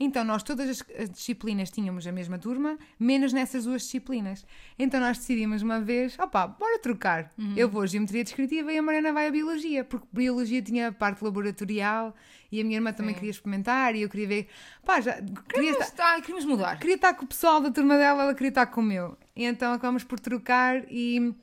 [0.03, 4.47] Então, nós todas as, as disciplinas tínhamos a mesma turma, menos nessas duas disciplinas.
[4.79, 7.31] Então, nós decidimos uma vez, opá, bora trocar.
[7.55, 10.93] Eu vou a Geometria Descritiva e a Mariana vai a Biologia, porque Biologia tinha a
[10.93, 12.15] parte laboratorial
[12.51, 13.19] e a minha irmã também Sim.
[13.19, 14.49] queria experimentar e eu queria ver,
[14.85, 16.79] pá, já, queria, Queríamos, estar, estar, queríamos mudar.
[16.79, 19.19] queria estar com o pessoal da turma dela, ela queria estar com o meu.
[19.37, 21.35] E então acabamos por trocar e,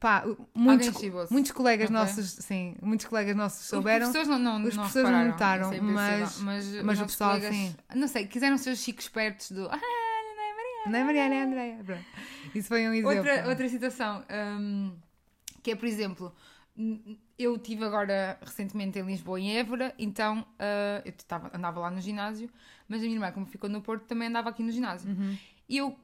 [0.00, 1.94] pá, muitos, muitos colegas Ok.
[2.00, 4.06] nossos, sim, muitos colegas nossos souberam.
[4.06, 5.94] Os professores não, não, Os não professores não repararam, notaram, é impossível.
[5.94, 7.76] mas- mas, mas os o pessoal, colegas, sim.
[7.94, 9.68] Não sei, quiseram ser os chicos espertos do.
[9.70, 10.90] Ah, não é Maria.
[10.92, 11.84] Não é Mariana, é Andréia.
[11.84, 12.04] Pronto.
[12.54, 13.16] Isso foi um exemplo.
[13.16, 14.24] Outra, outra situação,
[14.58, 14.96] hum,
[15.62, 16.34] que é, por exemplo,
[17.38, 22.00] eu estive agora recentemente em Lisboa em Évora, então ah, eu tava, andava lá no
[22.00, 22.48] ginásio,
[22.88, 25.10] mas a minha irmã, como ficou no Porto, também andava aqui no ginásio.
[25.68, 25.94] E eu,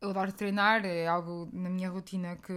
[0.00, 2.52] eu adoro treinar, é algo na minha rotina que,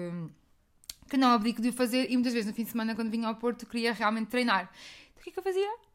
[1.10, 3.28] que não abdico de o fazer, e muitas vezes no fim de semana, quando vinha
[3.28, 4.70] ao Porto, queria realmente treinar.
[5.12, 5.88] Então o que é que eu fazia?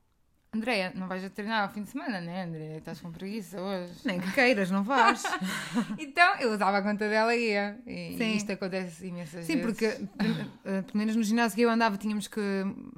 [0.55, 2.77] Andréia, não vais a treinar ao fim de semana, né, Andréia?
[2.77, 3.95] Estás com preguiça hoje.
[4.05, 5.23] Nem que queiras, não vais.
[5.99, 7.81] então, eu usava a conta dela e ia.
[7.87, 8.25] E, Sim.
[8.25, 9.63] e isto acontece imensas Sim, vezes.
[9.65, 12.39] porque eh, pelo menos no ginásio que eu andava tínhamos que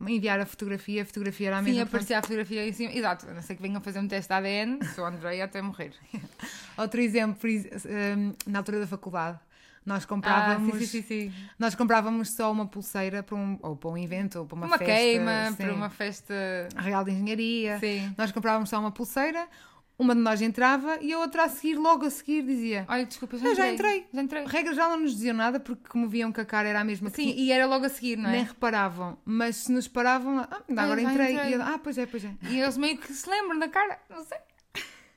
[0.00, 1.83] enviar a fotografia, a fotografia era a Sim, mesma.
[1.85, 2.92] aparecia a fotografia em cima.
[2.92, 5.62] Exato, a não sei que venham fazer um teste de ADN, sou a Andréia até
[5.62, 5.92] morrer.
[6.77, 8.16] Outro exemplo, eh,
[8.48, 9.38] na altura da faculdade,
[9.85, 11.33] nós Ah, comprávamos, sim, sim, sim, sim.
[11.59, 14.79] nós comprávamos só uma pulseira para um, ou para um evento, ou para uma, Uma,
[14.79, 14.94] festa.
[14.94, 15.57] queima, sim.
[15.57, 16.35] para uma festa.
[16.77, 17.79] Real de Engenharia.
[17.79, 18.14] Sim.
[18.16, 19.47] Nós comprávamos só uma pulseira,
[19.97, 22.85] uma de nós entrava e a outra a seguir, logo a seguir, dizia.
[22.88, 23.99] Olha, desculpa, já Eu já entrei.
[23.99, 24.11] entrei.
[24.12, 24.44] Já entrei.
[24.47, 27.11] Regra já não nos diziam nada porque, como viam que a cara era a mesma
[27.11, 28.33] que Sim, e era logo a seguir, não é?
[28.33, 29.16] nem reparavam.
[29.25, 31.33] Mas se nos paravam, ah, Ah, agora já entrei.
[31.35, 31.51] entrei.
[31.51, 32.31] E eu, ah, pois é, pois é.
[32.51, 34.38] E eles meio que se lembram da cara, não sei.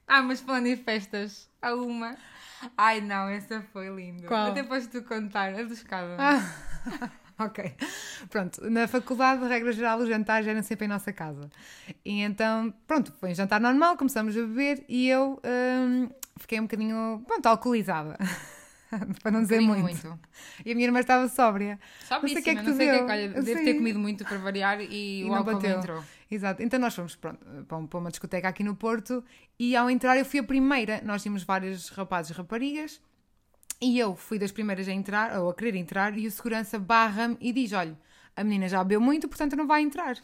[0.08, 2.16] Ah, mas falando em festas, há uma.
[2.78, 4.28] Ai não, essa foi linda.
[4.28, 4.52] Qual?
[4.52, 6.16] Até podes tu contar, a dos cabos.
[6.18, 7.12] Ah,
[7.46, 7.74] ok.
[8.30, 11.50] Pronto, na faculdade, de regra geral, os jantares eram sempre em nossa casa.
[12.04, 16.64] E então, pronto, foi um jantar normal, começamos a beber e eu hum, fiquei um
[16.64, 18.18] bocadinho, pronto, alcoolizada.
[19.22, 20.20] Para não dizer Bocadinho muito.
[20.66, 21.78] E a minha irmã estava sóbria.
[22.08, 23.06] Só Não sei o que é que não te sei o que é deu.
[23.06, 23.66] que, olha, sei.
[23.66, 25.70] ter comido muito para variar e, E o não álcool bateu.
[25.72, 26.04] não entrou.
[26.30, 26.62] Exato.
[26.62, 29.24] Então nós fomos pronto, para um- para uma discoteca aqui no Porto
[29.58, 31.02] e ao entrar eu fui a primeira.
[31.04, 33.00] Nós tínhamos vários rapazes e raparigas
[33.82, 37.38] e eu fui das primeiras a entrar, ou a querer entrar, e o segurança barra-me
[37.40, 37.98] e diz: Olha,
[38.36, 40.18] a menina já bebeu muito, portanto não vai entrar.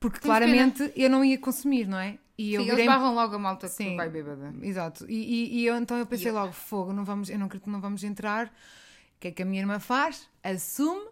[0.00, 2.18] Porque Tens claramente eu não ia consumir, não é?
[2.38, 3.96] E eu Sim, eles virei barram logo a malta que Sim.
[3.96, 4.54] vai bêbada.
[4.62, 5.06] Exato.
[5.10, 7.64] E, e- e eu, então eu pensei eu- logo: fogo, não vamos, eu não acredito
[7.64, 8.46] que não vamos entrar.
[8.46, 10.28] O que é que a minha irmã faz?
[10.44, 11.06] Assume,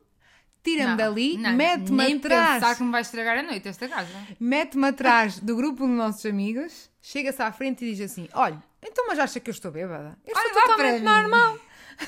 [0.65, 2.55] tira-me Não, dali, não, mete-me atrás.
[2.55, 4.09] pensar que me vai estragar a noite esta casa.
[4.41, 9.07] mete-me atrás do grupo de nossos amigos, chega-se à frente e diz assim: Olha, então,
[9.07, 10.19] mas acha que eu estou bêbada?
[10.27, 11.59] Eu Olha, estou totalmente para mim." normal.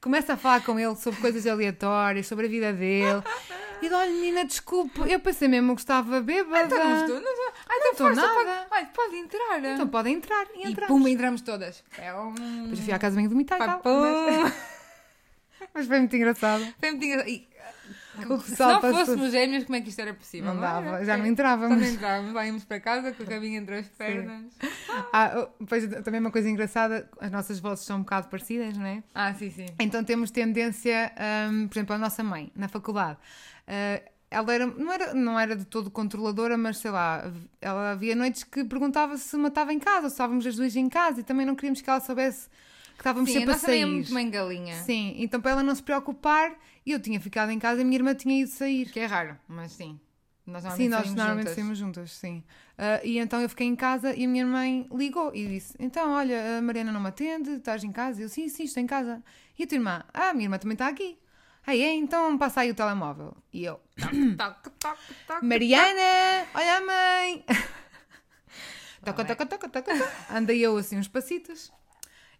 [0.00, 3.22] Começa a falar com ele sobre coisas aleatórias, sobre a vida dele.
[3.80, 6.64] E diz: Olha, menina, desculpe, eu pensei mesmo que estava bêbada.
[6.66, 7.52] Então não estou, não estou.
[7.68, 8.66] Não então estou força, pode, nada.
[8.70, 9.64] olha, pode entrar.
[9.64, 10.46] Então podem entrar.
[10.54, 10.88] E, e entramos.
[11.02, 11.84] pum, entramos todas.
[11.98, 12.32] É um...
[12.34, 13.80] Depois eu fui à casa bem vomitar e tal.
[13.84, 14.52] Mas,
[15.74, 16.74] mas foi muito engraçado.
[16.80, 17.28] Foi muito engraçado.
[17.28, 17.48] E,
[18.28, 20.52] O Se não fôssemos gêmeos, como é que isto era possível?
[20.52, 21.28] Não dava, já não é.
[21.28, 21.78] entrávamos.
[21.78, 24.52] Só não entrávamos, lá íamos para casa com o rabinho entre as pernas.
[25.12, 29.02] Ah, depois também uma coisa engraçada: as nossas vozes são um bocado parecidas, não é?
[29.14, 29.66] Ah, sim, sim.
[29.78, 31.12] Então temos tendência,
[31.50, 33.18] hum, por exemplo, a nossa mãe, na faculdade,
[33.66, 38.14] ah, ela era não, era, não era de todo controladora, mas sei lá, ela havia
[38.14, 41.22] noites que perguntava se matava em casa, ou se estávamos as duas em casa, e
[41.22, 42.48] também não queríamos que ela soubesse
[42.92, 43.82] que estávamos Sim, a sempre a nossa mãe sair.
[43.82, 44.76] é muito mãe galinha.
[44.82, 46.52] Sim, então para ela não se preocupar,
[46.90, 48.88] eu tinha ficado em casa e a minha irmã tinha ido sair.
[48.90, 50.00] Que é raro, mas sim.
[50.44, 51.54] Nós Sim, normalmente nós saímos normalmente juntas.
[51.54, 52.44] saímos juntas, sim.
[52.76, 56.10] Ah, e então eu fiquei em casa e a minha mãe ligou e disse: Então,
[56.12, 58.20] olha, a Mariana não me atende, estás em casa?
[58.20, 59.22] Eu, sim, sim, estou em casa.
[59.56, 60.04] E a tua irmã?
[60.12, 61.16] Ah, a minha irmã também está aqui.
[61.64, 63.36] Aí é, então passa aí o telemóvel.
[63.52, 63.78] E eu:
[64.36, 65.42] Toc, toc, toc.
[65.42, 67.44] Mariana, olha a mãe.
[69.06, 70.12] Lá toca, toca, toca, toca, toca.
[70.28, 71.72] Andei eu assim uns passitos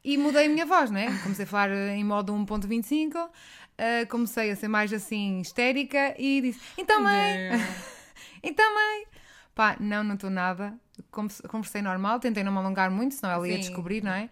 [0.05, 1.07] e mudei a minha voz, né?
[1.23, 3.31] Comecei a falar em modo 1.25,
[3.79, 7.51] eh, comecei a ser mais assim histérica e disse: Então, mãe.
[8.45, 9.05] Então, mãe.
[9.55, 10.75] Pá, não, não estou nada.
[11.13, 13.61] Converse- Conversei normal, tentei não me alongar muito, senão ela ia Sim.
[13.61, 14.29] descobrir, não é?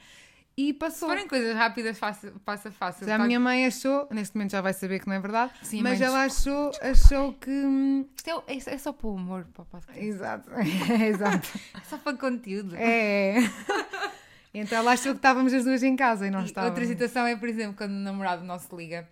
[0.56, 1.08] E Se passou.
[1.08, 3.06] forem coisas rápidas, faça- passa fácil.
[3.06, 5.52] Já a Tá- minha mãe achou, neste momento já vai saber que não é verdade,
[5.62, 7.50] Sim, mas ela achou, achou que.
[7.50, 10.04] hum, Isto é, é- é só para o humor, para o podcast.
[10.04, 10.50] Exato,
[11.08, 11.48] exato.
[11.74, 12.74] É só para conteúdo.
[12.76, 13.36] É.
[14.52, 16.72] Então ela achou que estávamos as duas em casa e não estávamos.
[16.76, 19.08] outra situação é, por exemplo, quando o namorado nosso liga.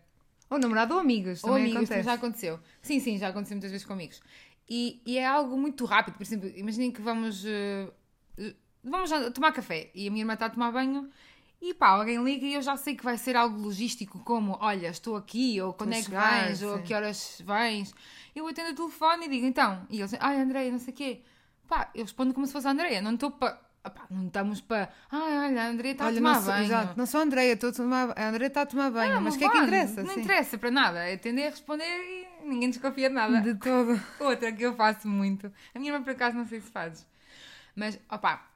[0.51, 2.03] Ou namorado ou amigos, Ou também amigos, acontece.
[2.03, 2.61] já aconteceu.
[2.81, 4.21] Sim, sim, já aconteceu muitas vezes com amigos.
[4.69, 6.15] E, e é algo muito rápido.
[6.15, 7.91] Por exemplo, imaginem que vamos, eh,
[8.83, 11.11] vamos tomar café e a minha irmã está a tomar banho
[11.61, 14.89] e pá, alguém liga e eu já sei que vai ser algo logístico, como olha,
[14.89, 17.93] estou aqui, ou quando é que vens, ou a que horas vens.
[18.35, 19.85] Eu atendo o telefone e digo então.
[19.91, 21.23] E eles dizem, ai Andréia, não sei o quê.
[21.67, 23.61] Pá, eu respondo como se fosse a Andréia, não estou para.
[24.11, 24.91] Não estamos para.
[25.11, 26.64] Ai, olha, a Andréia está a Olha, tomar não sou, banho.
[26.64, 29.21] exato, não sou a Andreia, estou a tomar, a Andreia está a tomar banho, Ah,
[29.21, 30.03] mas o que é que interessa?
[30.03, 30.21] Não Sim.
[30.21, 30.99] interessa para nada.
[31.09, 33.41] É atender a responder e ninguém desconfia de nada.
[33.41, 33.99] De todo.
[34.21, 35.51] Outra que eu faço muito.
[35.75, 37.07] A minha irmã, por acaso, não sei se fazes.
[37.75, 38.47] Mas, opá,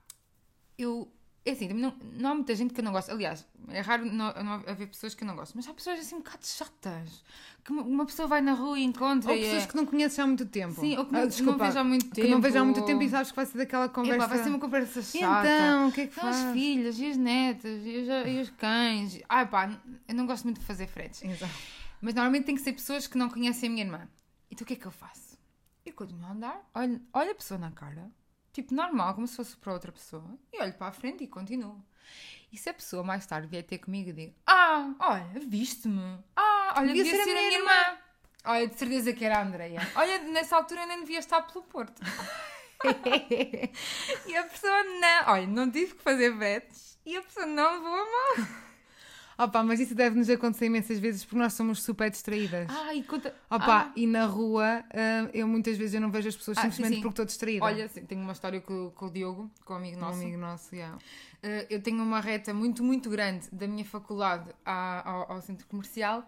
[0.76, 1.10] eu.
[1.44, 3.10] É assim, não, não há muita gente que eu não gosto.
[3.10, 5.54] Aliás, é raro não, não haver pessoas que eu não gosto.
[5.56, 7.24] Mas há pessoas assim um bocado chatas.
[7.64, 9.30] Que uma- pessoa vai na rua e encontra.
[9.30, 10.80] Ou e pessoas é- que não conheces há muito tempo.
[10.80, 12.26] Sim, ou que Ah, não, desculpa, não vejo há muito tempo.
[12.26, 14.16] Que não vejo há muito tempo e sabes que vai ser daquela conversa.
[14.24, 15.48] Epá, vai ser uma conversa chata.
[15.48, 16.52] Então, o que é que São as faz?
[16.52, 19.20] filhas e as netas e os, e os cães.
[19.28, 21.22] Ai pá, eu não gosto muito de fazer fretes.
[21.24, 21.52] Exato.
[22.00, 24.08] Mas normalmente tem que ser pessoas que não conhecem a minha irmã.
[24.50, 25.36] Então o que é que eu faço?
[25.84, 28.08] Eu continuo a andar, olho, olho a pessoa na cara,
[28.52, 31.82] tipo normal, como se fosse para outra pessoa, e olho para a frente e continuo.
[32.52, 36.18] E se a pessoa mais tarde vier ter comigo e digo: Ah, olha, viste-me.
[36.36, 37.98] Ah, olha, devia, ser, a minha irmã.
[38.44, 39.80] Olha, de certeza que era a Andreia.
[39.94, 42.02] Olha, nessa altura eu nem devia estar pelo Porto.
[44.26, 45.32] e a pessoa não.
[45.32, 48.48] Olha, não tive que fazer fretes e a pessoa não levou a mal.
[49.44, 52.68] Opa, mas isso deve nos acontecer imensas vezes porque nós somos super distraídas.
[52.70, 53.34] Ah, e conta.
[53.50, 53.92] Opa, ah.
[53.96, 56.94] e na rua ah, eu muitas vezes eu não vejo as pessoas Ah, simplesmente sim,
[56.96, 57.00] sim.
[57.02, 57.64] porque estou distraída.
[57.64, 60.20] Olha, tenho uma história com, com o Diogo, com o amigo um nosso.
[60.20, 60.98] amigo nosso, yeah.
[61.68, 66.24] Eu tenho uma reta muito, muito grande da minha faculdade ao, ao centro comercial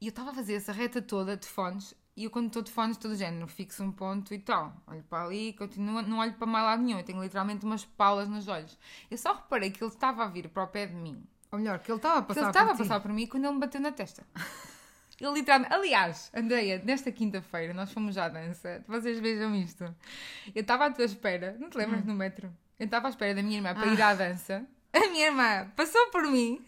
[0.00, 2.72] e eu estava a fazer essa reta toda de fones e eu quando estou de
[2.72, 6.34] fones todo o género, fixo um ponto e tal, olho para ali, continuo, não olho
[6.34, 8.76] para mais lado nenhum, eu tenho literalmente umas palas nos olhos.
[9.08, 11.78] Eu só reparei que ele estava a vir para o pé de mim, Ou melhor,
[11.78, 13.80] que ele estava a passar ele estava a passar por mim quando ele me bateu
[13.80, 14.22] na testa.
[15.20, 15.74] Ele literalmente.
[15.74, 18.84] Aliás, Andreia, nesta quinta-feira nós fomos à dança.
[18.86, 19.82] Vocês vejam isto.
[20.54, 22.54] Eu estava à tua espera, não te lembras no metro?
[22.78, 24.64] Eu estava à espera da minha irmã para ir à dança.
[24.92, 26.64] A minha irmã passou por mim.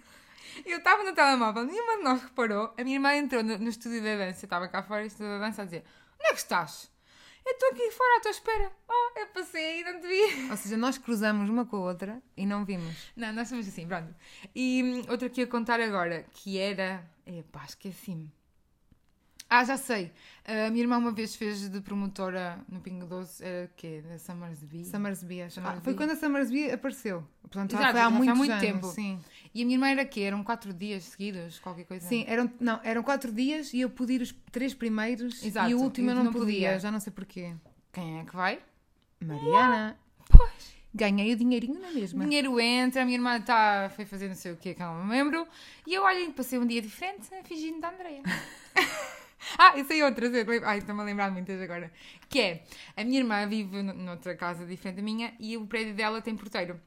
[0.66, 2.74] Eu estava no telemóvel, nenhuma de nós reparou.
[2.76, 4.44] A minha irmã entrou no, no estúdio da dança.
[4.44, 5.84] Estava cá fora no estúdio da dança a dizer:
[6.18, 6.90] Onde é que estás?
[7.50, 8.72] Eu estou aqui fora à tua espera.
[8.88, 10.50] Oh, eu passei e não te vi.
[10.52, 13.10] Ou seja, nós cruzamos uma com a outra e não vimos.
[13.16, 14.14] Não, nós somos assim, pronto.
[14.54, 17.04] E hum, outra que ia contar agora, que era.
[17.26, 18.32] Epá, esqueci-me.
[19.52, 20.12] Ah, já sei.
[20.44, 24.00] A minha irmã uma vez fez de promotora no Pingo Doce, era o quê?
[24.08, 24.84] Da Summersby.
[24.84, 25.58] Summersby, acho.
[25.58, 25.84] Ah, Summersby.
[25.84, 27.24] foi quando a Summersby apareceu.
[27.42, 28.86] Portanto, Exato, há já foi há muito anos, tempo.
[28.86, 29.20] Sim.
[29.52, 30.20] E a minha irmã era quê?
[30.20, 32.06] Eram quatro dias seguidos, qualquer coisa?
[32.06, 35.74] Sim, eram, não, eram quatro dias e eu pude ir os três primeiros Exato, e
[35.74, 36.46] o último eu não, não podia.
[36.46, 36.78] podia.
[36.78, 37.52] já não sei porquê.
[37.92, 38.60] Quem é que vai?
[39.20, 39.98] Mariana,
[40.30, 40.76] Pois.
[40.94, 42.22] ganhei o dinheirinho na mesma.
[42.24, 45.04] Dinheiro entra, a minha irmã tá, foi fazer não sei o que, que eu não
[45.04, 45.44] me lembro.
[45.86, 48.22] E eu olho, passei um dia diferente, fingindo da Andreia.
[49.58, 50.32] ah, eu sei outras.
[50.32, 51.92] eu lembro- Ai, estou-me a lembrar muitas agora.
[52.28, 52.64] Que é,
[52.96, 56.80] a minha irmã vive noutra casa diferente da minha e o prédio dela tem porteiro.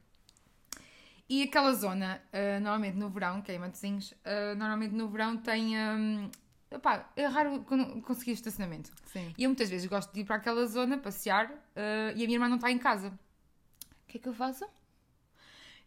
[1.29, 5.37] E aquela zona, ah, normalmente no verão, que é em Matosinhos, ah, normalmente no verão
[5.37, 5.77] tem.
[5.79, 6.29] hum,
[6.71, 7.63] opá, é raro
[8.03, 8.91] conseguir estacionamento.
[9.05, 9.33] Sim.
[9.37, 12.35] E eu muitas vezes gosto de ir para aquela zona passear ah, e a minha
[12.35, 13.07] irmã não está em casa.
[13.09, 14.65] O que é que eu faço?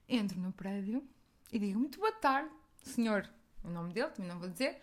[0.09, 1.07] Entro no prédio
[1.53, 2.49] e digo muito boa tarde,
[2.83, 3.29] senhor.
[3.63, 4.81] O nome dele, também não vou dizer.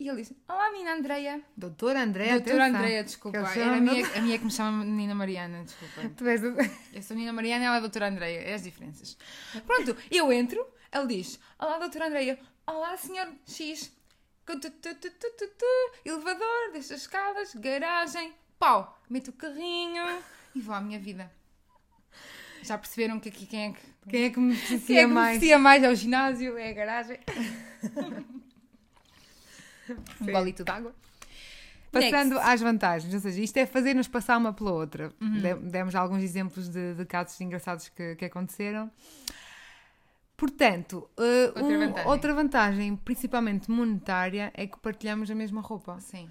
[0.00, 1.42] E ele diz: Olá, menina Andreia.
[1.54, 2.80] Doutora Andréa, Doutora atenção.
[2.80, 3.38] Andreia, desculpa.
[3.38, 6.10] Era a minha, a minha que me chama Menina Mariana, desculpa.
[6.16, 6.48] Tu és a-
[6.94, 8.38] Eu sou a Menina Mariana e ela é a Doutora Andreia.
[8.40, 9.18] É as diferenças.
[9.66, 12.38] Pronto, eu entro, ele diz: Olá, Doutora Andreia.
[12.66, 13.92] Olá, senhor X.
[16.04, 18.98] Elevador, deixa as escadas, garagem, pau.
[19.08, 20.02] Meto o carrinho
[20.54, 21.30] e vou à minha vida.
[22.62, 23.80] Já perceberam que aqui quem é que.
[24.08, 25.28] Quem é que me Quem é beneficia que mais?
[25.28, 25.82] beneficia mais?
[25.84, 27.20] É o ginásio, é a garagem.
[30.20, 30.94] um golito d'água.
[31.92, 32.48] Passando Next.
[32.50, 35.12] às vantagens, ou seja, isto é fazer-nos passar uma pela outra.
[35.20, 35.40] Uhum.
[35.40, 38.88] De- Demos alguns exemplos de, de casos engraçados que, que aconteceram.
[40.36, 42.10] Portanto, eh, Outra um- vantagem.
[42.10, 45.98] outra vantagem, principalmente monetária, é que partilhamos a mesma roupa.
[46.00, 46.30] Sim.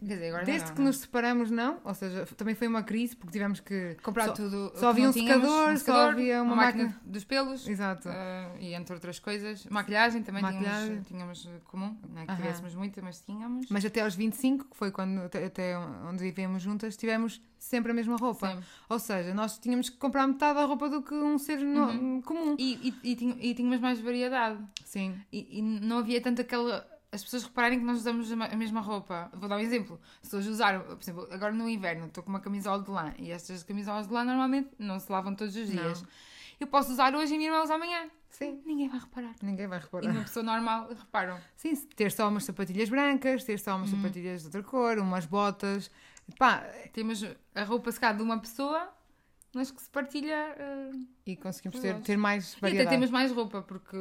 [0.00, 0.86] Quer dizer, agora Desde não, que não.
[0.88, 1.78] nos separamos, não.
[1.84, 4.72] Ou seja, também foi uma crise porque tivemos que comprar só- tudo.
[4.74, 7.68] só havia um secador, só havia uma máquina, máquina- dos pelos.
[7.68, 8.08] Exato.
[8.08, 9.66] ah, e entre outras coisas.
[9.66, 11.02] Maquilhagem também Maquilhagem.
[11.02, 11.96] tínhamos, tínhamos eh, comum.
[12.12, 12.40] Não é que Aham.
[12.40, 13.66] tivéssemos muita, mas tínhamos.
[13.68, 15.76] Mas até aos 25, que foi quando até,
[16.08, 18.48] onde vivemos juntas, tivemos sempre a mesma roupa.
[18.48, 18.64] Sempre.
[18.88, 22.56] Ou seja, nós tínhamos que comprar metade da roupa do que um ser no- comum.
[22.58, 23.10] E, e,
[23.50, 24.58] e tínhamos mais variedade.
[24.84, 25.14] Sim.
[25.30, 26.88] E, e não havia tanto aquela.
[27.12, 29.30] As pessoas repararem que nós usamos a ma- a mesma roupa.
[29.34, 30.00] Vou dar um exemplo.
[30.22, 33.32] Se hoje usar, por exemplo, agora no inverno estou com uma camisola de lã e
[33.32, 36.02] estas camisolas de lã normalmente não se lavam todos os dias.
[36.02, 36.08] Não.
[36.60, 38.08] Eu posso usar hoje e minha irmã usa amanhã.
[38.28, 38.62] Sim.
[38.64, 39.34] Ninguém vai reparar.
[39.42, 40.10] Ninguém vai E reparar.
[40.10, 41.40] uma pessoa normal reparam.
[41.56, 45.90] Sim, ter só umas sapatilhas brancas, ter só umas sapatilhas de outra cor, umas botas.
[46.38, 46.58] Pá,
[46.92, 47.24] Temos
[47.56, 48.88] a roupa secada de uma pessoa,
[49.52, 50.54] mas que se partilha.
[50.56, 50.90] eh,
[51.26, 52.90] e conseguimos ter, ter mais E até variedade.
[52.90, 53.96] temos mais roupa, porque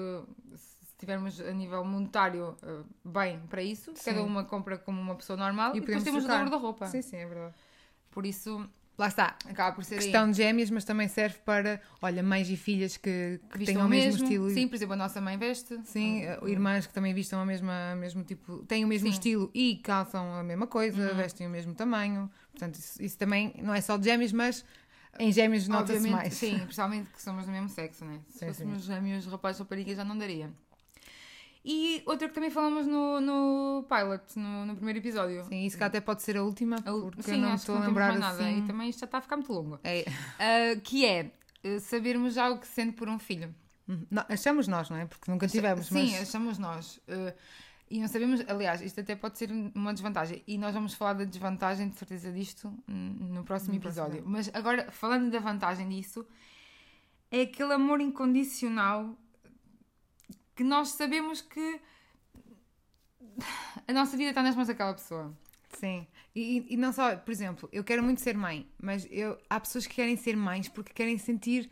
[1.00, 4.12] tivermos a nível monetário eh, bem para isso, Sim.
[4.12, 6.44] cada uma compra como uma pessoa normal e, E depois temos o trocar.
[6.44, 6.86] dobro da roupa.
[6.86, 7.56] Sim, sim, é verdade.
[8.12, 9.38] Por isso, Lá está.
[9.46, 10.02] acaba por ser aí.
[10.02, 13.88] Questão de gêmeas, mas também serve para, olha, mães e filhas que, que Vistam tenham
[13.88, 14.50] o mesmo, estilo.
[14.50, 15.80] Sim, por exemplo, a nossa mãe veste.
[15.86, 19.14] Sim, Ah, eh, irmãs que também vistam a mesma, mesmo tipo, têm o mesmo Sim.
[19.14, 22.30] estilo e calçam a mesma coisa, vestem o mesmo tamanho.
[22.52, 24.66] Portanto, isso, isso também não é só de gêmeos, mas
[25.18, 26.34] em gêmeos nota-se mais.
[26.34, 28.20] Sim, principalmente que somos do mesmo sexo, né?
[28.28, 30.52] Se Sim, fôssemos gêmeos, rapazes ou raparigas, já não daria.
[31.64, 35.44] E outra que também falamos no, no pilot, no, no primeiro episódio.
[35.46, 37.80] Sim, isso que até pode ser a última, A porque Sim, eu não estou a
[37.86, 38.44] lembrar mais nada.
[38.44, 38.60] assim.
[38.60, 39.80] E também isto já está a ficar muito longo.
[39.84, 40.06] É.
[40.40, 41.32] Ah, que é
[41.64, 43.54] eh, sabermos já o que se sente por um filho.
[43.90, 45.06] Hum, não, achamos nós, não é?
[45.06, 47.00] Porque nunca tivemos, Sim, mas achamos nós.
[47.08, 47.34] Eh,
[47.92, 50.42] e não sabemos, aliás, isto até pode ser uma desvantagem.
[50.48, 54.06] E nós vamos falar da desvantagem, de certeza, disto no próximo No próximo.
[54.06, 54.24] episódio.
[54.26, 56.26] Mas agora, falando da vantagem disso,
[57.32, 59.18] é aquele amor incondicional
[60.60, 61.80] que nós sabemos que
[63.88, 65.34] a nossa vida está nas mãos daquela pessoa.
[65.70, 66.06] Sim.
[66.36, 69.88] E, e não só, por exemplo, eu quero muito ser mãe, mas eu, há pessoas
[69.88, 71.72] que querem ser mães porque querem sentir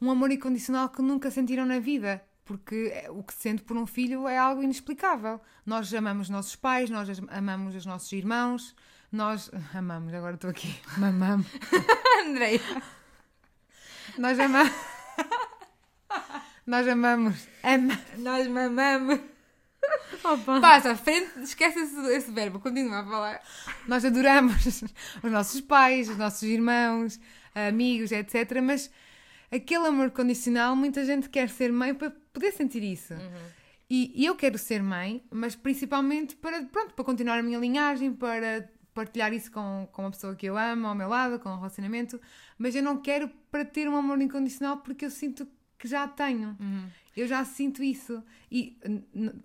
[0.00, 2.24] um amor incondicional que nunca sentiram na vida.
[2.46, 5.38] Porque o que se sente por um filho é algo inexplicável.
[5.66, 8.74] Nós amamos os nossos pais, nós amamos os nossos irmãos,
[9.12, 11.46] nós amamos, agora estou aqui, mamamos.
[12.24, 12.58] Andrei.
[14.16, 14.93] Nós amamos.
[16.66, 17.46] Nós amamos.
[17.62, 17.98] Ama...
[18.18, 19.20] Nós mamamos.
[20.22, 20.60] Opa.
[20.60, 23.42] Passa à frente, esquece esse, esse, verbo, continua a falar.
[23.86, 24.82] Nós adoramos
[25.22, 27.20] os nossos pais, os nossos irmãos,
[27.54, 28.60] amigos, etc.
[28.62, 28.90] Mas
[29.50, 33.12] aquele amor condicional, muita gente quer ser mãe para poder sentir isso.
[33.12, 33.64] Uhum.
[33.90, 38.12] E, e, eu quero ser mãe, mas principalmente para, pronto, para continuar a minha linhagem,
[38.12, 41.56] para partilhar isso com, com uma pessoa que eu amo ao meu lado, com um
[41.56, 42.18] relacionamento.
[42.56, 45.46] Mas eu não quero para ter um amor incondicional porque eu sinto
[45.84, 46.56] que já tenho.
[46.58, 46.86] Uhum.
[47.14, 48.22] Eu já sinto isso.
[48.50, 48.78] E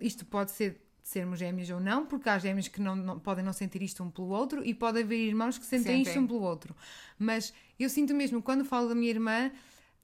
[0.00, 3.52] isto pode ser sermos gêmeos ou não, porque há gêmeos que não, não, podem não
[3.52, 6.02] sentir isto um pelo outro e pode haver irmãos que sentem, sentem.
[6.02, 6.74] isto um pelo outro.
[7.18, 9.52] Mas eu sinto mesmo, quando falo da minha irmã,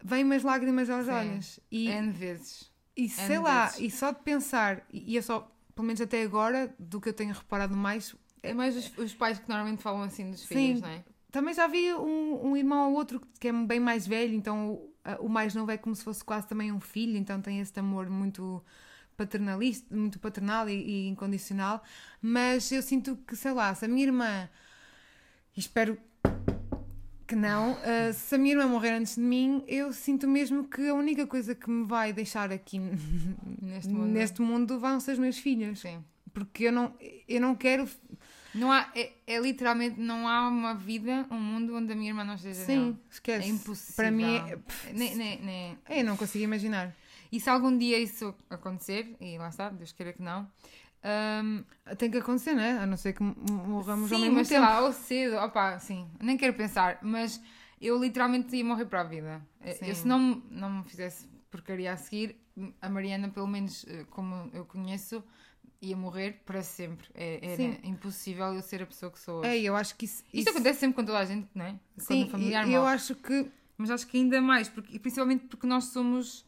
[0.05, 1.13] vem umas lágrimas aos Sim.
[1.13, 1.61] olhos.
[1.71, 2.71] E, N vezes.
[2.95, 3.81] E sei N lá, vezes.
[3.81, 7.33] e só de pensar, e é só, pelo menos até agora, do que eu tenho
[7.33, 8.15] reparado mais.
[8.43, 10.85] É mais os, os pais que normalmente falam assim dos filhos, Sim.
[10.85, 11.03] não é?
[11.33, 14.87] Também já vi um, um irmão ou outro que é bem mais velho, então
[15.21, 17.79] o, o mais novo é como se fosse quase também um filho, então tem esse
[17.79, 18.63] amor muito
[19.17, 21.83] paternalista, muito paternal e, e incondicional.
[22.21, 24.49] Mas eu sinto que, sei lá, se a minha irmã,
[25.57, 25.99] espero
[27.27, 27.73] que não.
[27.73, 31.27] Uh, se a minha irmã morrer antes de mim, eu sinto mesmo que a única
[31.27, 32.79] coisa que me vai deixar aqui
[33.61, 35.81] neste mundo, neste mundo vão ser os meus filhos.
[35.81, 36.05] Sim.
[36.33, 36.95] Porque eu não,
[37.27, 37.89] eu não quero.
[38.57, 42.25] Não há, é, é, literalmente, não há uma vida, um mundo onde a minha irmã
[42.25, 42.99] não esteja Sim, nele.
[43.11, 43.47] esquece.
[43.47, 43.95] É impossível.
[43.97, 44.59] Para mim é.
[44.93, 45.79] Nem, nem, nem...
[45.89, 46.95] Eu não consigo imaginar.
[47.31, 50.49] E se algum dia isso acontecer, e lá está, Deus queira que não,
[51.45, 51.65] um,
[51.97, 52.79] tem que acontecer, né?
[52.81, 54.65] A não ser que morramos sim, ao mesmo mas tempo.
[54.65, 57.41] Sei lá, ou cedo, opa, sim, nem quero pensar, mas
[57.81, 59.41] eu literalmente ia morrer para a vida.
[59.61, 59.87] Eh, sim.
[59.87, 62.37] Eu, se não, não me fizesse porcaria a seguir,
[62.81, 65.23] a Mariana, pelo menos eh, como eu conheço,
[65.81, 67.07] ia morrer para sempre.
[67.15, 67.79] É, era Sim.
[67.85, 69.49] impossível eu ser a pessoa que sou hoje.
[69.49, 70.49] É, eu acho que isso, isso...
[70.49, 71.79] acontece sempre com toda a gente, não é?
[71.99, 73.51] Sim, familiar eu acho que.
[73.79, 76.47] Mas acho que ainda mais, porque, principalmente porque nós somos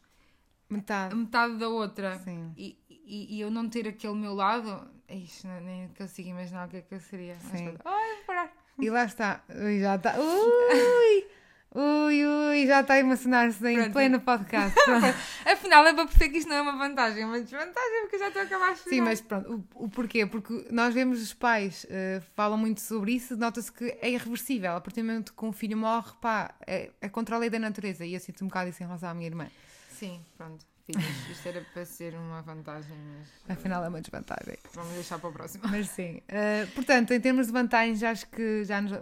[0.67, 2.17] metade, metade da outra.
[2.19, 2.51] Sim.
[2.57, 6.77] E, e, e, eu não ter aquele meu lado, ixi, nem consigo imaginar o que
[6.77, 7.39] é que eu seria.
[7.39, 7.65] Sim.
[7.65, 8.51] Mas, ai, parar.
[8.79, 9.43] E lá está.
[9.79, 10.15] Já está.
[10.19, 11.38] Ui!
[11.71, 13.93] Ui, ui, já está a emocionar-se em Pronto.
[13.93, 14.75] pleno podcast.
[15.45, 18.27] Afinal, é para perceber que isto não é uma vantagem, é uma desvantagem, porque já
[18.29, 18.89] estou a acabar a chorar.
[18.89, 20.25] Sim, mas pronto, o, o porquê?
[20.25, 24.71] Porque nós vemos os pais uh, falam muito sobre isso, nota-se que é irreversível.
[24.71, 27.59] A partir do momento que um filho morre, pá, é, é contra a lei da
[27.59, 28.03] natureza.
[28.03, 29.47] E eu sinto um bocado isso em relação à minha irmã.
[29.91, 30.65] Sim, pronto.
[30.87, 33.57] Filhos, isto era para ser uma vantagem, mas.
[33.57, 34.57] Afinal, é uma desvantagem.
[34.73, 35.63] Vamos deixar para o próximo.
[35.69, 36.19] Mas sim.
[36.29, 38.93] Uh, portanto, em termos de vantagens, acho que já nos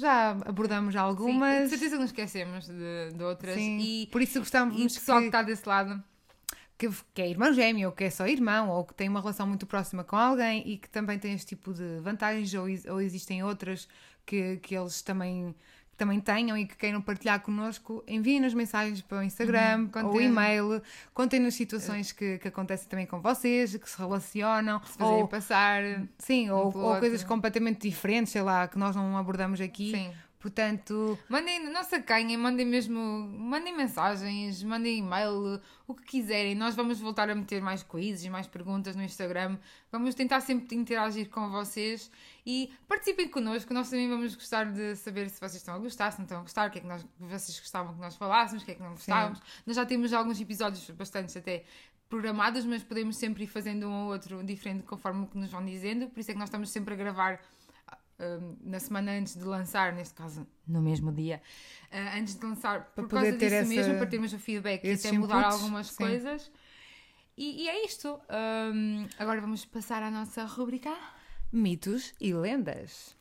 [0.00, 1.56] já abordamos algumas.
[1.56, 3.54] Sim, de certeza que nos esquecemos de, de outras.
[3.54, 5.24] Sim, e por isso gostamos e pessoal que...
[5.24, 6.02] que está desse lado.
[6.76, 9.46] Que, que, é irmão gêmeo, ou que é só irmão, ou que tem uma relação
[9.46, 13.44] muito próxima com alguém e que também tem este tipo de vantagens, ou, ou existem
[13.44, 13.88] outras
[14.26, 15.54] que, que eles também
[15.94, 20.20] que também tenham e que queiram partilhar connosco, enviem-nos mensagens para o Instagram uhum, ou
[20.20, 20.82] e-mail,
[21.14, 25.82] contem-nos situações que, que acontecem também com vocês, que se relacionam, se ou passar,
[26.18, 29.92] sim, um ou, ou coisas completamente diferentes, sei lá, que nós não abordamos aqui.
[29.92, 30.12] Sim.
[30.44, 36.54] Portanto, mandem, não se acanhem, mandem mesmo, mandem mensagens, mandem e-mail, o que quiserem.
[36.54, 39.56] Nós vamos voltar a meter mais quizzes, mais perguntas no Instagram.
[39.90, 42.10] Vamos tentar sempre interagir com vocês
[42.44, 43.72] e participem connosco.
[43.72, 46.42] Nós também vamos gostar de saber se vocês estão a gostar, se não estão a
[46.42, 48.82] gostar, o que é que nós, vocês gostavam que nós falássemos, o que é que
[48.82, 49.38] não gostávamos.
[49.38, 49.44] Sim.
[49.64, 51.64] Nós já temos alguns episódios bastante até
[52.06, 55.64] programados, mas podemos sempre ir fazendo um ou outro diferente conforme o que nos vão
[55.64, 56.06] dizendo.
[56.10, 57.40] Por isso é que nós estamos sempre a gravar
[58.62, 61.42] na semana antes de lançar, neste caso no mesmo dia,
[61.92, 64.38] uh, antes de lançar, para por poder causa ter disso essa, mesmo, para termos o
[64.38, 65.96] feedback e até mudar inputs, algumas sim.
[65.96, 66.50] coisas.
[67.36, 68.20] E, e, é isto.
[68.72, 70.96] Um, agora vamos passar à nossa rubrica
[71.52, 73.16] Mitos e Lendas.